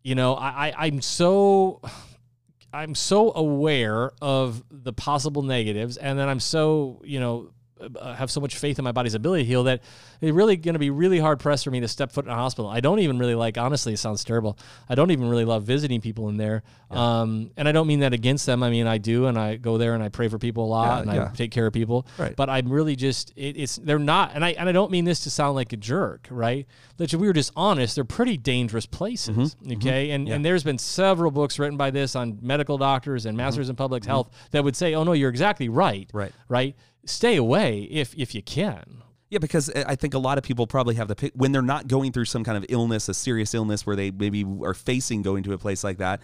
[0.03, 1.81] you know, I, I I'm so
[2.73, 7.51] I'm so aware of the possible negatives, and then I'm so you know
[7.99, 9.81] uh, have so much faith in my body's ability to heal that
[10.21, 12.35] it's really going to be really hard pressed for me to step foot in a
[12.35, 12.69] hospital.
[12.69, 14.57] I don't even really like, honestly, it sounds terrible.
[14.89, 16.63] I don't even really love visiting people in there.
[16.91, 17.21] Yeah.
[17.21, 18.63] Um, and I don't mean that against them.
[18.63, 20.85] I mean, I do, and I go there and I pray for people a lot
[20.85, 21.29] yeah, and yeah.
[21.31, 22.05] I take care of people.
[22.17, 22.35] Right.
[22.35, 25.21] But I'm really just, it, it's, they're not, and I, and I don't mean this
[25.21, 26.67] to sound like a jerk, right?
[26.97, 29.55] That if we were just honest, they're pretty dangerous places.
[29.55, 29.71] Mm-hmm.
[29.73, 30.07] Okay.
[30.07, 30.15] Mm-hmm.
[30.15, 33.45] And, and there's been several books written by this on medical doctors and mm-hmm.
[33.45, 33.71] masters mm-hmm.
[33.71, 34.11] in public mm-hmm.
[34.11, 36.09] health that would say, oh, no, you're exactly right.
[36.13, 36.33] Right.
[36.47, 39.03] Right stay away if if you can.
[39.29, 41.87] Yeah, because uh, I think a lot of people probably have the when they're not
[41.87, 45.43] going through some kind of illness, a serious illness where they maybe are facing going
[45.43, 46.21] to a place like that.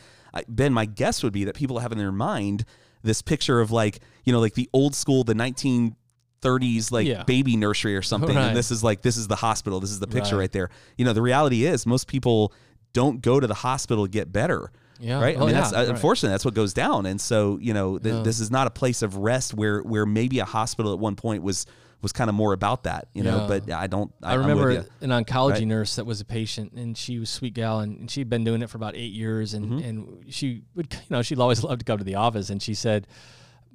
[0.47, 2.65] Ben, my guess would be that people have in their mind
[3.03, 5.95] this picture of like you know like the old school, the nineteen
[6.41, 7.23] 30s like yeah.
[7.23, 8.49] baby nursery or something right.
[8.49, 10.41] and this is like this is the hospital this is the picture right.
[10.41, 10.51] right.
[10.51, 12.53] there you know the reality is most people
[12.93, 15.21] don't go to the hospital to get better yeah.
[15.21, 15.35] Right.
[15.35, 15.87] I mean, yeah, that's right.
[15.89, 17.05] unfortunately that's what goes down.
[17.05, 18.21] And so, you know, th- yeah.
[18.21, 21.43] this is not a place of rest where where maybe a hospital at one point
[21.43, 21.65] was
[22.01, 23.45] was kind of more about that, you know.
[23.47, 24.13] But I don't.
[24.21, 25.67] I, I remember an oncology right?
[25.67, 28.61] nurse that was a patient, and she was sweet gal, and, and she'd been doing
[28.61, 29.89] it for about eight years, and mm-hmm.
[29.89, 32.73] and she would, you know, she'd always love to come to the office, and she
[32.73, 33.07] said.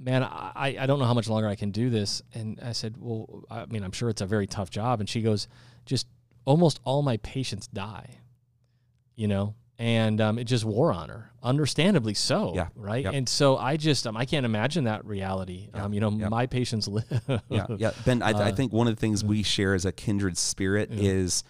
[0.02, 2.22] Man, I, I don't know how much longer I can do this.
[2.33, 4.98] And I said, Well, I mean, I'm sure it's a very tough job.
[5.00, 5.46] And she goes,
[5.85, 6.06] Just
[6.46, 8.16] almost all my patients die,
[9.14, 9.56] you know?
[9.81, 12.53] And um, it just wore on her, understandably so.
[12.55, 12.69] Yeah.
[12.77, 13.03] Right.
[13.03, 13.14] Yep.
[13.14, 15.71] And so I just um, I can't imagine that reality.
[15.73, 16.29] Um, you know, yep.
[16.29, 17.40] my patients live.
[17.49, 17.66] yeah.
[17.79, 17.93] Yeah.
[18.05, 20.90] Ben, I, uh, I, think one of the things we share as a kindred spirit
[20.93, 21.11] yeah.
[21.11, 21.45] is,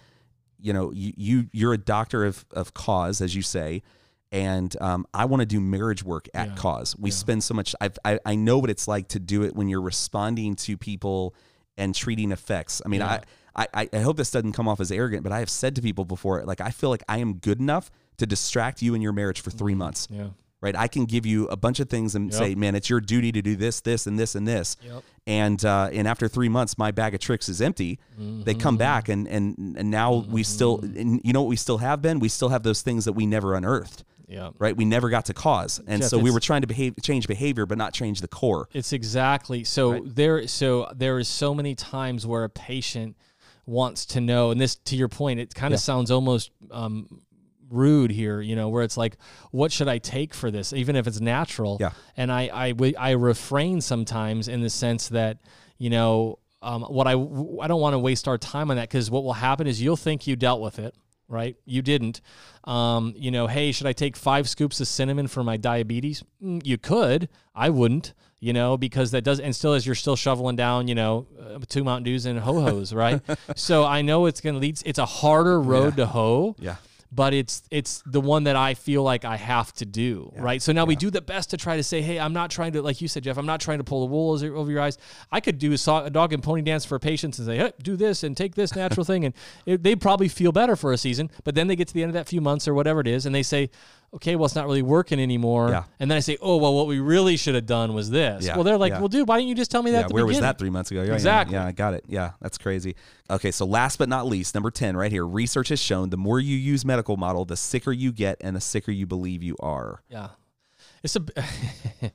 [0.57, 3.83] you know, you, you you're a doctor of of cause, as you say.
[4.31, 6.55] And um, I want to do marriage work at yeah.
[6.55, 6.95] cause.
[6.97, 7.75] We spend so much.
[7.81, 11.35] I've, I I know what it's like to do it when you're responding to people
[11.75, 12.81] and treating effects.
[12.85, 13.23] I mean, I,
[13.57, 16.05] I I hope this doesn't come off as arrogant, but I have said to people
[16.05, 19.41] before, like I feel like I am good enough to distract you in your marriage
[19.41, 19.57] for Mm-hmm.
[19.59, 20.07] three months.
[20.09, 20.27] Yeah.
[20.61, 22.37] Right, I can give you a bunch of things and Yep.
[22.39, 25.03] say, "Man, it's your duty to do this, this, and this, and this." Yep.
[25.25, 27.97] And uh, and after three months, my bag of tricks is empty.
[28.19, 31.79] They come back, and and and now we still, and you know what we still
[31.79, 32.19] have been?
[32.19, 34.03] We still have those things that we never unearthed.
[34.27, 34.51] Yeah.
[34.59, 37.27] Right, we never got to cause, and Jeff, so we were trying to behave, change
[37.27, 38.69] behavior, but not change the core.
[38.71, 43.17] It's exactly so there so there is so many times where a patient
[43.65, 47.21] wants to know and this to your point it kind of sounds almost um
[47.71, 49.17] rude here you know where it's like
[49.51, 51.77] what should i take for this even if it's natural?
[51.79, 51.91] Yeah.
[52.17, 55.37] and i i i refrain sometimes in the sense that
[55.77, 59.09] you know um, what i i don't want to waste our time on that because
[59.09, 60.95] what will happen is you'll think you dealt with it
[61.31, 61.55] right?
[61.65, 62.21] You didn't.
[62.65, 66.23] Um, you know hey should i take five scoops of cinnamon for my diabetes?
[66.43, 67.29] Mm, you could.
[67.55, 70.95] I wouldn't you know because that does and still as you're still shoveling down you
[70.95, 73.21] know uh, two mountain dews and ho-hos right?
[73.55, 76.55] So i know it's going to lead it's a harder road to hoe.
[76.59, 76.75] Yeah.
[77.11, 80.61] But it's it's the one that I feel like I have to do, right?
[80.61, 82.81] So now we do the best to try to say, hey, I'm not trying to,
[82.81, 84.97] like you said, Jeff, I'm not trying to pull the wool over over your eyes.
[85.31, 87.73] I could do a, so- a dog and pony dance for patients and say, hey,
[87.81, 89.33] do this and take this natural thing, and
[89.65, 91.29] they probably feel better for a season.
[91.43, 93.25] But then they get to the end of that few months or whatever it is,
[93.25, 93.69] and they say,
[94.13, 95.69] okay, well, it's not really working anymore.
[95.69, 95.83] Yeah.
[95.99, 98.45] And then I say, oh, well, what we really should have done was this.
[98.45, 98.99] Yeah, Well, they're like, yeah.
[98.99, 100.09] well, dude, why didn't you just tell me that?
[100.09, 101.01] Yeah, where was that three months ago?
[101.01, 101.55] Yeah, yeah, Exactly.
[101.55, 102.03] Yeah, I got it.
[102.07, 102.95] Yeah, that's crazy.
[103.29, 105.25] Okay, so last but not least, number 10 right here.
[105.25, 108.61] Research has shown the more you use medical model, the sicker you get and the
[108.61, 110.01] sicker you believe you are.
[110.09, 110.29] Yeah,
[111.03, 111.21] it's a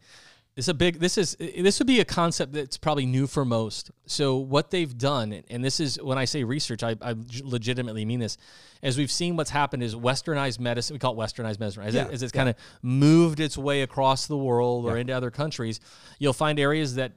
[0.57, 1.01] it's a big.
[1.01, 3.91] This is this would be a concept that's probably new for most.
[4.07, 8.21] So what they've done, and this is when I say research, I, I legitimately mean
[8.21, 8.39] this.
[8.83, 10.95] As we've seen, what's happened is westernized medicine.
[10.95, 11.83] We call it westernized medicine.
[11.83, 15.13] As, Yeah, it, as it's kind of moved its way across the world or into
[15.13, 15.79] other countries,
[16.19, 17.13] you'll find areas that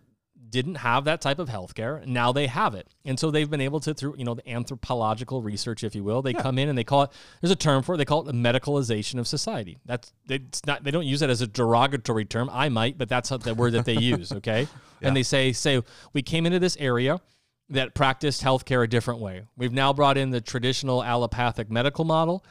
[0.49, 2.05] didn't have that type of healthcare.
[2.05, 2.87] Now they have it.
[3.05, 6.21] And so they've been able to, through, you know, the anthropological research, if you will,
[6.21, 7.97] they come in and they call it, there's a term for it.
[7.97, 9.77] They call it the medicalization of society.
[9.85, 12.49] That's, it's not, they don't use it as a derogatory term.
[12.51, 14.31] I might, but that's the word that they use.
[14.31, 14.67] Okay.
[15.01, 15.81] And they say, say,
[16.11, 17.21] we came into this area
[17.69, 19.43] that practiced healthcare a different way.
[19.55, 22.43] We've now brought in the traditional allopathic medical model.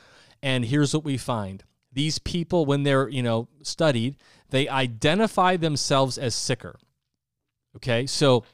[0.43, 1.65] And here's what we find.
[1.93, 4.17] These people, when they're, you know, studied,
[4.51, 6.77] they identify themselves as sicker.
[7.79, 8.45] Okay, so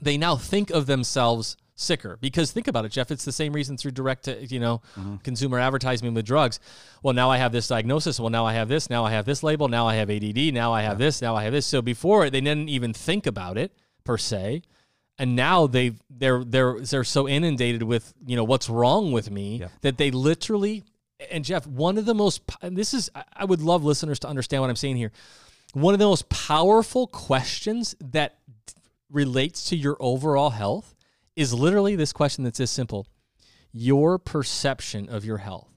[0.00, 3.10] they now think of themselves sicker because think about it, Jeff.
[3.10, 5.16] It's the same reason through direct to you know mm-hmm.
[5.16, 6.60] consumer advertising with drugs.
[7.02, 8.18] Well, now I have this diagnosis.
[8.18, 8.90] Well, now I have this.
[8.90, 9.68] Now I have this label.
[9.68, 10.52] Now I have ADD.
[10.52, 11.22] Now I have this.
[11.22, 11.66] Now I have this.
[11.66, 13.72] So before they didn't even think about it
[14.04, 14.62] per se,
[15.18, 19.58] and now they they're they're they're so inundated with you know what's wrong with me
[19.58, 19.68] Yeah.
[19.82, 20.84] that they literally.
[21.32, 24.62] And Jeff, one of the most and this is I- would love listeners to understand
[24.62, 25.10] what I'm saying here
[25.74, 28.37] one of the most powerful questions that
[29.10, 30.94] relates to your overall health
[31.36, 33.06] is literally this question that's this simple.
[33.72, 35.68] Your perception of your health.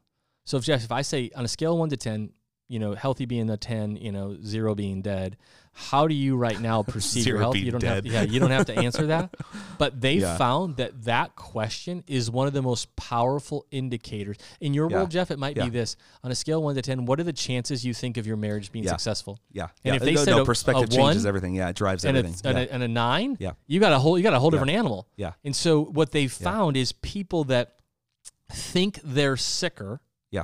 [0.45, 2.31] So if jeff if i say on a scale of 1 to 10
[2.67, 5.37] you know healthy being a 10 you know 0 being dead
[5.73, 8.65] how do you right now perceive your health you don't have yeah you don't have
[8.65, 9.33] to answer that
[9.77, 10.37] but they Yeah.
[10.37, 14.97] found that that question is one of the most powerful indicators in your Yeah.
[14.97, 15.63] world jeff it might Yeah.
[15.63, 18.17] be this on a scale of 1 to 10 what are the chances you think
[18.17, 19.67] of your marriage being successful Yeah.
[19.85, 21.55] And if they no, said no, a- perspective a changes everything.
[21.55, 22.41] Yeah, it drives and a, everything.
[22.49, 23.53] and, a, and a nine, Yeah.
[23.67, 25.07] you got a whole you got a whole different animal.
[25.15, 25.33] Yeah.
[25.43, 27.77] And so what they've found is people that
[28.51, 30.43] think they're sicker yeah.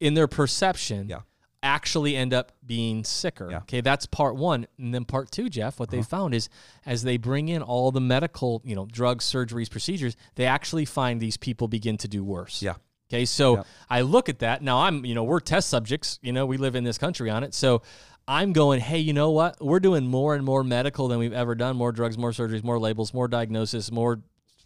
[0.00, 1.20] in their perception Yeah.
[1.62, 3.44] Actually end up being sicker.
[3.50, 3.56] Yeah.
[3.56, 3.64] Uh-huh.
[3.64, 4.66] Okay, that's part one.
[4.78, 6.48] And then part two, Jeff, what they found is
[6.86, 11.20] as they bring in all the medical, you know, drugs, surgeries, procedures, they actually find
[11.20, 12.62] these people begin to do worse.
[12.62, 12.74] Yeah.
[13.12, 13.62] Okay, so Yeah.
[13.90, 14.62] I look at that.
[14.62, 17.42] Now I'm, you know, we're test subjects, you know, we live in this country on
[17.44, 17.54] it.
[17.54, 17.82] So
[18.28, 19.60] I'm going, hey, you know what?
[19.60, 22.78] We're doing more and more medical than we've ever done, more drugs, more surgeries, more
[22.78, 24.20] labels, more diagnosis, more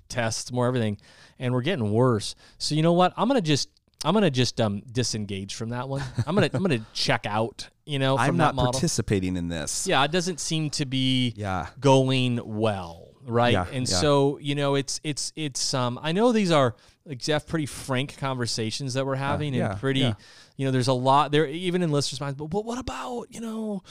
[0.09, 0.99] tests, more everything.
[1.39, 2.35] And we're getting worse.
[2.59, 3.15] So you know what?
[3.17, 3.71] I'm gonna just
[4.05, 6.03] I'm gonna just um disengage from that one.
[6.27, 8.73] I'm gonna I'm gonna check out, you know, from I'm that not model.
[8.73, 9.87] participating in this.
[9.87, 11.69] Yeah, it doesn't seem to be Yeah.
[11.81, 13.53] going well, right?
[13.55, 13.97] Yeah, and yeah.
[13.97, 15.99] so you know, it's it's it's um.
[16.03, 16.75] I know these are
[17.07, 20.15] like Jeff, pretty frank conversations that we're having, yeah, and pretty,
[20.57, 22.37] you know, there's a lot there, even in listeners' minds.
[22.39, 23.83] But, but what about you know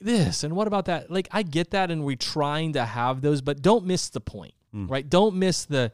[0.00, 1.10] this and what about that?
[1.10, 4.54] Like I get that, and we're trying to have those, but don't miss the point,
[4.74, 4.90] Mm.
[4.90, 5.08] right?
[5.08, 5.92] Don't miss the,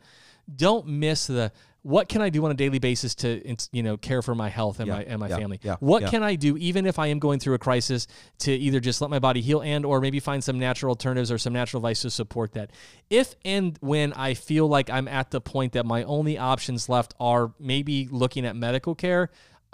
[0.54, 1.52] don't miss the.
[1.84, 4.80] What can I do on a daily basis to, you know, care for my health
[4.80, 5.60] and Yeah, my and my yeah, family?
[5.62, 8.06] yeah, what can I do, even if I am going through a crisis,
[8.38, 11.36] to either just let my body heal and or maybe find some natural alternatives or
[11.36, 12.70] some natural advice to support that.
[13.10, 17.12] If and when I feel like I'm at the point that my only options left
[17.20, 19.28] are maybe looking at medical care,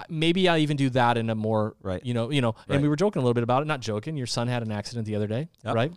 [0.08, 2.04] maybe I even do that in a more Right.
[2.04, 4.16] you know, you know, and we were joking a little bit about it, not joking.
[4.16, 5.74] Your son had an accident the other day, Yep.
[5.76, 5.92] right?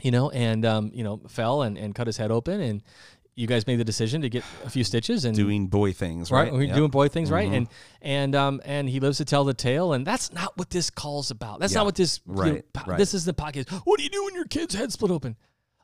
[0.00, 2.82] You know, and um, you know, fell and, and cut his head open and
[3.36, 6.44] you guys made the decision to get a few stitches and doing boy things, right?
[6.44, 6.52] right?
[6.52, 6.76] We're Yep.
[6.76, 7.50] doing boy things, right?
[7.50, 7.56] Mhm.
[7.56, 7.68] And
[8.00, 11.30] and um and he lives to tell the tale, and that's not what this call's
[11.30, 11.60] about.
[11.60, 11.80] That's Yeah.
[11.80, 12.98] not what this you know, Right, po- right.
[12.98, 13.70] This is the podcast.
[13.84, 15.36] What do you do when your kid's head split open?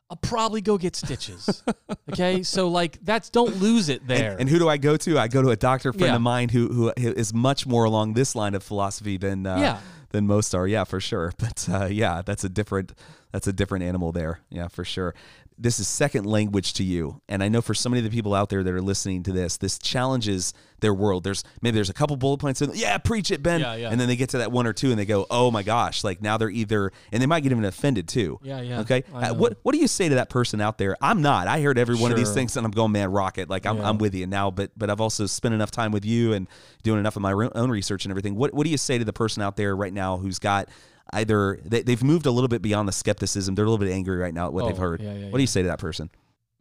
[0.09, 1.63] I'll probably go get stitches.
[2.11, 4.35] okay, so like that's don't lose it there.
[4.39, 5.19] And who do I go to?
[5.19, 6.15] I go to a doctor friend Yeah.
[6.15, 9.77] of mine who who is much more along this line of philosophy than uh, Yeah.
[10.09, 10.67] than most are.
[10.67, 11.31] Yeah, for sure.
[11.37, 12.93] But uh, yeah, that's a different
[13.31, 14.41] that's a different animal there.
[14.49, 15.15] Yeah, for sure.
[15.57, 18.33] This is second language to you, and I know for so many of the people
[18.33, 21.23] out there that are listening to this, this challenges their world.
[21.23, 22.61] There's maybe there's a couple bullet points.
[22.61, 23.61] In, yeah, preach it, Ben.
[23.61, 23.89] Yeah, yeah.
[23.89, 26.03] And then they get to that one or two, and they go, "Oh my gosh!"
[26.03, 28.39] Like now they're either, and they might get even offended too.
[28.43, 28.79] Yeah, yeah.
[28.81, 29.03] Okay.
[29.13, 30.97] Uh, what What do you say to that person out there?
[31.01, 31.47] I'm not.
[31.47, 33.49] I heard every one of these things, and I'm going, man, rocket.
[33.49, 33.89] Like I'm, Yeah.
[33.89, 34.51] I'm with you now.
[34.51, 36.47] But but I've also spent enough time with you and
[36.83, 38.35] doing enough of my own research and everything.
[38.35, 40.67] What What do you say to the person out there right now who's got
[41.13, 43.55] either they, they've moved a little bit beyond the skepticism?
[43.55, 45.01] They're a little bit angry right now at what they've Oh, heard.
[45.01, 46.09] yeah, yeah, what do you say to that person?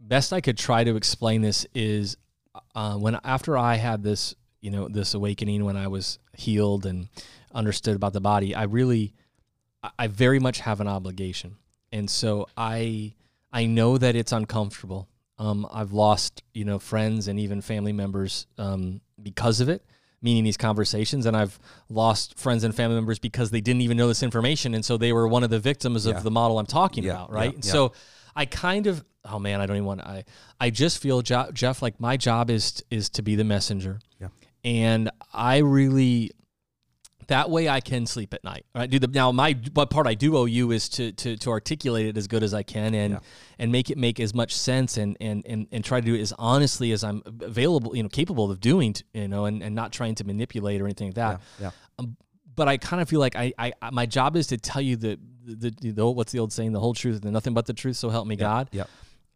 [0.00, 2.16] best I could try to explain this is
[2.74, 7.08] uh, when after I had this, you know, this awakening when I was healed and
[7.54, 9.14] understood about the body, I really,
[9.82, 11.56] I- I very much have an obligation,
[11.92, 13.14] and so I,
[13.52, 15.08] I know that it's uncomfortable.
[15.38, 19.84] Um, I've lost, you know, friends and even family members um, because of it.
[20.22, 21.58] Meaning these conversations, and I've
[21.88, 25.12] lost friends and family members because they didn't even know this information, and so they
[25.12, 26.14] were one of the victims Yeah.
[26.16, 27.54] of the model I'm talking Yeah, about, right?
[27.54, 27.64] And.
[27.64, 27.92] So
[28.36, 30.24] I kind of oh man, I don't even want to, I
[30.60, 33.98] I just feel Jo- Jeff like my job is is to be the messenger.
[34.20, 34.28] Yeah.
[34.64, 36.30] And I really
[37.28, 38.64] that way I can sleep at night.
[38.74, 38.88] Right?
[38.88, 42.06] Do the now my what part I do owe you is to to to articulate
[42.06, 43.18] it as good as I can and Yeah.
[43.58, 46.20] and make it make as much sense and and and and try to do it
[46.20, 49.92] as honestly as I'm available, you know, capable of doing, you know, and and not
[49.92, 51.70] trying to manipulate or anything like that yeah.
[51.98, 52.06] Yeah.
[52.54, 55.18] but I kind of feel like I, I, my job is to tell you the,
[55.44, 57.96] the, the, the what's the old saying, the whole truth and nothing but the truth.
[57.96, 58.68] So help me God.
[58.72, 58.88] Yep.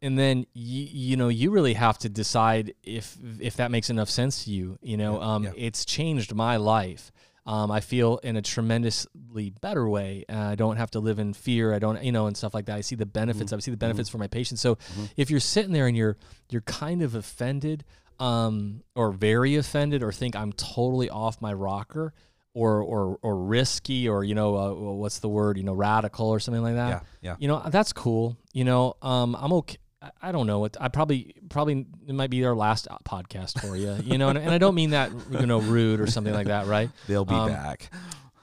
[0.03, 4.11] And then you, you know, you really have to decide if, if that makes enough
[4.11, 5.53] sense to you, you know, um, yeah.
[5.57, 7.11] it's changed my life.
[7.47, 10.25] Um, I feel in a tremendously better way.
[10.29, 11.73] Uh, I don't have to live in fear.
[11.73, 12.77] I don't, you know, and stuff like that.
[12.77, 13.53] I see the benefits.
[13.53, 14.61] I see the benefits for my patients.
[14.61, 14.79] So
[15.17, 16.17] if you're sitting there and you're,
[16.51, 17.85] you're kind of offended,
[18.19, 22.13] um, or very offended, or think I'm totally off my rocker,
[22.55, 25.59] or or or risky, or you know, uh, what's the word?
[25.59, 26.89] You know, radical or something like that.
[26.89, 27.01] Yeah.
[27.21, 27.37] Yeah.
[27.39, 28.39] You know, that's cool.
[28.55, 29.77] You know, um, I'm okay.
[30.23, 33.97] I- don't know what I probably probably it might be our last podcast for you.
[34.05, 36.67] You know, and, and I don't mean that you know rude or something like that,
[36.67, 36.91] right?
[37.07, 37.91] They'll be Um, back.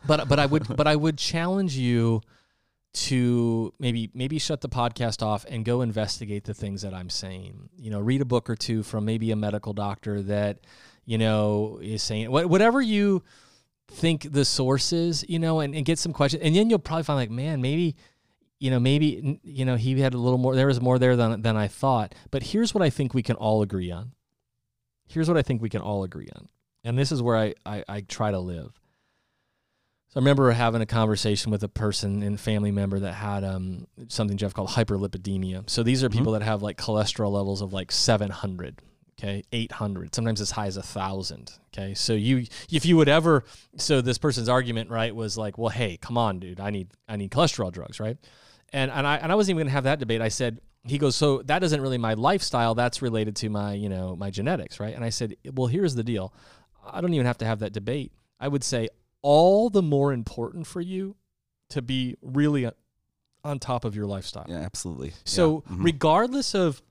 [0.05, 2.22] But but I would but I would challenge you
[2.93, 7.70] to maybe maybe shut the podcast off and go investigate the things that I'm saying.
[7.78, 10.59] You know, read a book or two from maybe a medical doctor that
[11.05, 13.24] you know is saying whatever you
[13.89, 17.03] think the source is, you know, and, and get some questions, and then you'll probably
[17.03, 17.95] find like, man, maybe.
[18.64, 20.55] You know, maybe you know he had a little more.
[20.55, 22.16] There was more there than than I thought.
[22.32, 24.14] But here's what I think we can all agree on.
[25.05, 26.47] Here's what I think we can all agree on,
[26.86, 28.72] and this is where I I, I try to live.
[30.07, 33.86] So I remember having a conversation with a person and family member that had um,
[34.07, 35.70] something Jeff called hyperlipidemia.
[35.70, 38.80] So these are people that have like cholesterol levels of like 700,
[39.20, 41.51] okay, 800, sometimes as high as a thousand.
[41.74, 43.43] Okay, so you if you would ever,
[43.76, 47.18] so this person's argument right was like, well, hey, come on, dude, I need I
[47.18, 48.18] need cholesterol drugs, right?
[48.74, 50.21] And and I and I wasn't even gonna have that debate.
[50.21, 50.59] I said.
[50.86, 52.76] He goes, so that isn't really my lifestyle.
[52.76, 54.93] That's related to my, you know, my genetics, right?
[54.93, 56.34] And I said, well, here's the deal.
[56.86, 58.11] I don't even have to have that debate.
[58.38, 58.89] I would say
[59.21, 61.15] all the more important for you
[61.69, 62.69] to be really
[63.45, 64.45] on top of your lifestyle.
[64.49, 64.57] Yeah.
[64.57, 65.13] Absolutely.
[65.24, 65.76] So, Yeah.
[65.78, 65.86] Mhm.
[65.86, 66.82] regardless of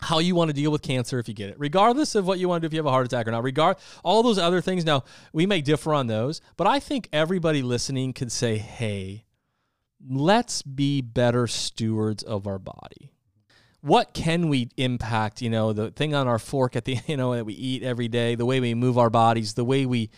[0.00, 2.48] how you want to deal with cancer if you get it, regardless of what you
[2.48, 4.60] want to do if you have a heart attack or not, regard all those other
[4.60, 4.84] things.
[4.84, 9.24] Now, we may differ on those, but I think everybody listening could say, "Hey,
[10.08, 13.12] let's be better stewards of our body."
[13.80, 17.34] What can we impact, you know, the thing on our fork at the you know
[17.34, 20.10] that we eat every day, the way we move our bodies, the way we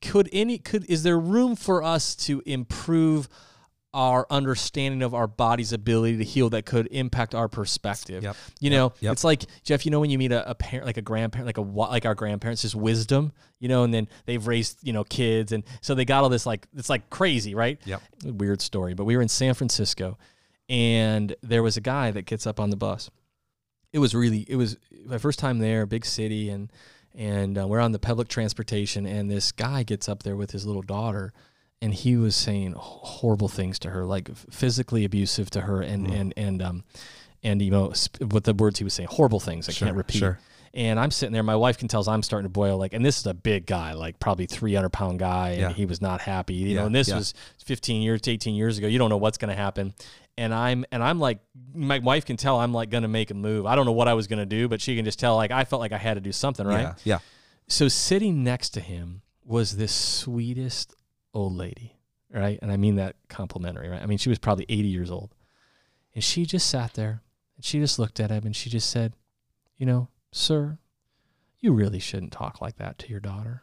[0.00, 3.28] could any could is there room for us to improve
[3.94, 8.22] our understanding of our body's ability to heal that could impact our perspective.
[8.22, 8.36] Yep.
[8.60, 9.12] You know, Yep.
[9.12, 9.84] it's like Jeff.
[9.84, 12.14] You know, when you meet a, a parent, like a grandparent, like a like our
[12.14, 13.32] grandparents, just wisdom.
[13.58, 16.46] You know, and then they've raised you know kids, and so they got all this
[16.46, 17.80] like it's like crazy, right?
[17.84, 18.02] Yep.
[18.24, 20.18] Weird story, but we were in San Francisco,
[20.68, 23.10] and there was a guy that gets up on the bus.
[23.92, 26.72] It was really it was my first time there, big city, and
[27.14, 30.64] and uh, we're on the public transportation, and this guy gets up there with his
[30.66, 31.32] little daughter,
[31.82, 36.32] and he was saying horrible things to her, like physically abusive to her, and and
[36.36, 36.84] and um,
[37.42, 39.96] and you know sp- what the words he was saying, horrible things I Sure, can't
[39.96, 40.18] repeat.
[40.18, 40.38] sure.
[40.74, 41.42] And I'm sitting there.
[41.42, 42.78] My wife can tell I'm starting to boil.
[42.78, 45.72] Like, and this is a big guy, like probably 300 pound guy, and Yeah.
[45.74, 46.54] he was not happy.
[46.54, 47.16] You Yeah, know, and this yeah.
[47.16, 47.34] was
[47.66, 48.86] 15 years, 18 years ago.
[48.86, 49.92] You don't know what's going to happen.
[50.38, 51.40] And I'm and I'm like,
[51.74, 53.66] my wife can tell I'm like going to make a move.
[53.66, 55.36] I don't know what I was going to do, but she can just tell.
[55.36, 56.80] Like, I felt like I had to do something, right?
[56.84, 56.94] Yeah.
[57.04, 57.18] Yeah.
[57.68, 60.94] So sitting next to him was this sweetest
[61.34, 61.96] old lady,
[62.30, 62.58] right?
[62.62, 64.02] And I mean that complimentary, right?
[64.02, 65.34] I mean, she was probably 80 years old.
[66.14, 67.22] And she just sat there
[67.56, 69.14] and she just looked at him and she just said,
[69.78, 70.78] You know, sir,
[71.60, 73.62] you really shouldn't talk like that to your daughter.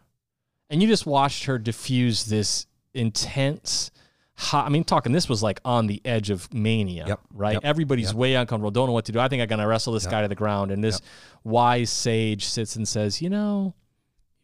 [0.70, 3.92] And you just watched her diffuse this intense,
[4.36, 7.20] hot, I mean, talking, this was like on the edge of mania, Yep.
[7.34, 7.54] right?
[7.54, 7.66] Yep.
[7.66, 8.16] Everybody's Yep.
[8.16, 9.20] way uncomfortable, don't know what to do.
[9.20, 10.72] I think I'm going to wrestle this guy to the ground.
[10.72, 11.02] And this
[11.44, 13.74] wise sage sits and says, You know,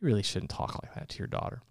[0.01, 1.61] you really shouldn't talk like that to your daughter.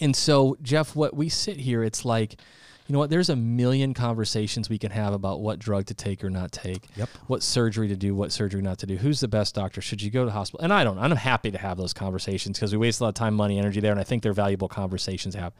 [0.00, 2.40] And so, Jeff, what we sit here, it's like,
[2.86, 3.10] you know what?
[3.10, 6.88] There's a million conversations we can have about what drug to take or not take,
[6.96, 7.08] Yep.
[7.28, 10.10] what surgery to do, what surgery not to do, who's the best doctor, should you
[10.10, 10.64] go to the hospital?
[10.64, 10.98] And I don't.
[10.98, 13.80] I'm happy to have those conversations because we waste a lot of time, money, energy
[13.80, 15.52] there, and I think they're valuable conversations to have.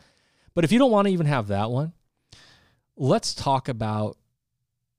[0.54, 1.92] But if you don't want to even have that one,
[2.96, 4.16] let's talk about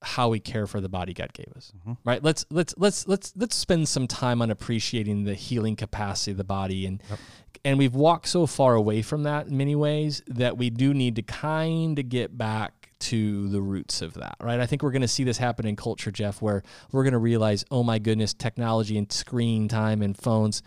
[0.03, 1.71] how we care for the body God gave us.
[1.87, 1.97] Mhm.
[2.03, 2.23] Right?
[2.23, 6.43] Let's let's let's let's let's spend some time on appreciating the healing capacity of the
[6.43, 7.19] body and Yep.
[7.65, 11.15] and we've walked so far away from that in many ways that we do need
[11.17, 14.59] to kind of get back to the roots of that, right?
[14.59, 17.17] I think we're going to see this happen in culture, Jeff, where we're going to
[17.19, 20.61] realize, oh my goodness, technology and screen time and phones.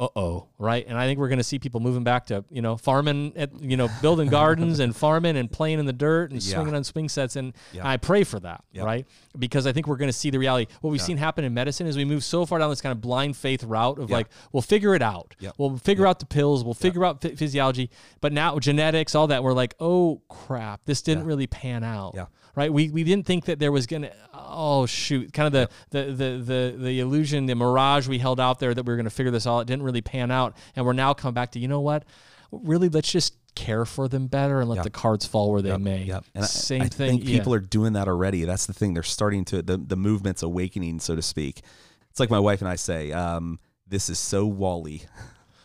[0.00, 0.86] Uh oh, right?
[0.88, 3.50] And I think we're going to see people moving back to you know farming, at,
[3.60, 6.54] you know, building gardens and farming and playing in the dirt and Yeah.
[6.54, 7.36] swinging on swing sets.
[7.36, 7.86] And Yeah.
[7.86, 9.06] I pray for that, right?
[9.38, 10.72] Because I think we're going to see the reality.
[10.80, 13.02] What we've seen happen in medicine is we move so far down this kind of
[13.02, 15.36] blind faith route of like, we'll figure it out.
[15.58, 16.64] We'll figure out the pills.
[16.64, 17.90] We'll figure out phy- physiology.
[18.22, 22.14] But now genetics, all that, we're like, oh crap, this didn't really pan out.
[22.60, 22.64] Yeah.
[22.64, 22.72] Right.
[22.72, 24.10] We, we didn't think that there was gonna.
[24.34, 25.32] Oh shoot!
[25.32, 28.84] Kind of the, the the the the illusion, the mirage we held out there that
[28.84, 29.60] we were gonna figure this all.
[29.60, 32.04] It didn't really pan out, and we're now coming back to you know what?
[32.52, 34.82] Really, let's just care for them better and let Yeah.
[34.82, 36.04] the cards fall where they Yep, may.
[36.04, 36.24] Yep.
[36.34, 37.18] And I- Same I, thing.
[37.18, 38.44] think people are doing that already.
[38.44, 38.94] That's the thing.
[38.94, 41.62] They're starting to the the movement's awakening, so to speak.
[42.10, 45.02] It's like my wife and I say, um, "This is so WALL-E."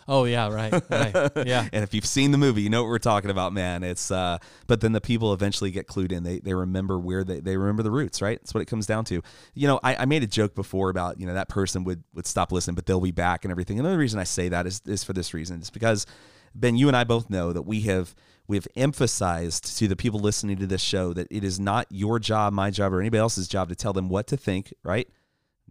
[0.08, 1.68] Oh yeah, right, right, yeah.
[1.74, 3.84] and if you've seen the movie, you know what we're talking about, man.
[3.84, 4.38] It's uh
[4.68, 6.24] but then the people eventually get clued in.
[6.24, 8.40] They they remember where they, they remember the roots, right?
[8.40, 9.24] That's what it comes down to.
[9.56, 12.28] You know, I, I made a joke before about, you know, that person would would
[12.28, 13.80] stop listening, but they'll be back and everything.
[13.80, 15.58] And the reason I say that is is for this reason.
[15.60, 16.06] It's because
[16.54, 18.16] Ben, you and I both know that we have
[18.48, 22.20] we have emphasized to the people listening to this show that it is not your
[22.20, 25.10] job, my job, or anybody else's job to tell them what to think, right?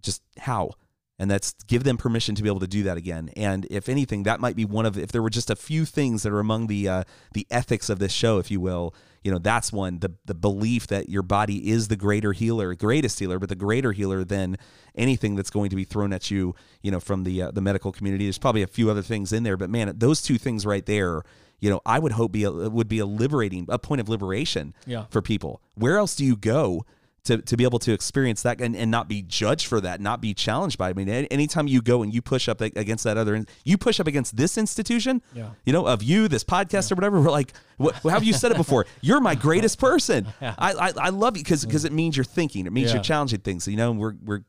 [0.01, 0.73] Just how
[1.19, 3.31] and that's give them permission to be able to do that again.
[3.37, 6.23] And if anything, that might be one of if there were just a few things
[6.25, 8.95] that are among the uh, the ethics of this show, if you will.
[9.23, 13.19] You know, that's one the the belief that your body is the greater healer, greatest
[13.21, 14.57] healer, but the greater healer than
[14.95, 16.55] anything that's going to be thrown at you.
[16.83, 18.25] You know, from the uh, the medical community.
[18.25, 21.23] There's probably a few other things in there, but man, those two things right there.
[21.61, 24.75] You know, I would hope be a, would be a liberating a point of liberation
[24.87, 25.05] Yeah.
[25.09, 25.63] for people.
[25.77, 26.85] Where else do you go?
[27.25, 30.21] To, to be able to experience that and, and not be judged for that, not
[30.21, 30.91] be challenged by it.
[30.91, 34.07] I mean, anytime you go and you push up against that other, you push up
[34.07, 35.51] against this institution, Yeah.
[35.65, 38.51] you know, of you, this podcast or whatever, we're like, what, how have you said
[38.53, 38.87] it before?
[39.01, 40.27] You're my greatest person.
[40.41, 42.67] I, I, I love you because because it means you're thinking.
[42.67, 42.95] It means Yeah.
[42.97, 43.67] you're challenging things.
[43.67, 44.41] You know, we're, we're,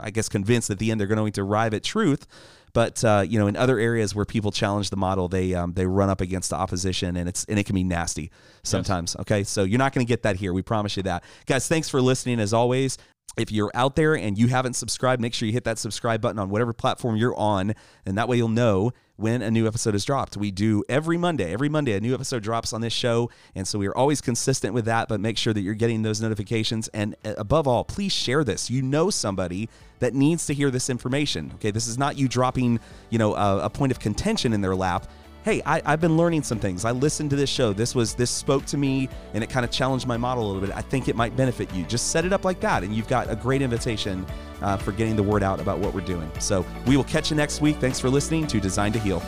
[0.00, 2.26] I guess, convinced at the end they're going to arrive at truth.
[2.74, 5.86] But uh, you know, in other areas where people challenge the model, they um, they
[5.86, 8.30] run up against the opposition, and it's and it can be nasty
[8.62, 9.14] sometimes.
[9.20, 10.52] Okay, so you're not going to get that here.
[10.52, 11.68] We promise you that, guys.
[11.68, 12.40] Thanks for listening.
[12.40, 12.96] As always,
[13.36, 16.38] if you're out there and you haven't subscribed, make sure you hit that subscribe button
[16.38, 17.74] on whatever platform you're on,
[18.06, 18.92] and that way you'll know
[19.22, 20.36] when a new episode is dropped.
[20.36, 21.52] We do every Monday.
[21.52, 24.74] Every Monday, a new episode drops on this show, and so we are always consistent
[24.74, 25.08] with that.
[25.08, 28.68] But make sure that you're getting those notifications, and uh, above all, please share this.
[28.68, 29.68] You know somebody
[30.00, 31.52] that needs to hear this information.
[31.54, 34.74] Okay, this is not you dropping, you know, a, a point of contention in their
[34.74, 35.06] lap
[35.44, 36.84] hey I, i've been learning some things.
[36.84, 37.72] I listened to this show.
[37.72, 40.60] This was this spoke to me and it kind of challenged my model a little
[40.60, 40.76] bit.
[40.76, 41.84] I think it might benefit you.
[41.84, 44.24] Just set it up like that and you've got a great invitation
[44.60, 46.30] uh, for getting the word out about what we're doing.
[46.38, 47.76] So we will catch you next week.
[47.76, 49.20] Thanks for listening to design to heal.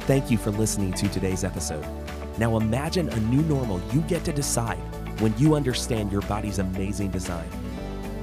[0.00, 1.86] Thank you for listening to today's episode.
[2.38, 4.78] Now imagine a new normal you get to decide
[5.20, 7.48] when you understand your body's amazing design.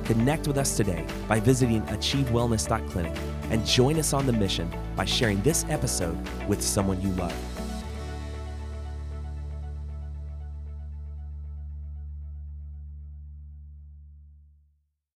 [0.05, 3.17] Connect with us today by visiting achievewellness.clinic
[3.49, 6.17] and join us on the mission by sharing this episode
[6.47, 7.52] with someone you love.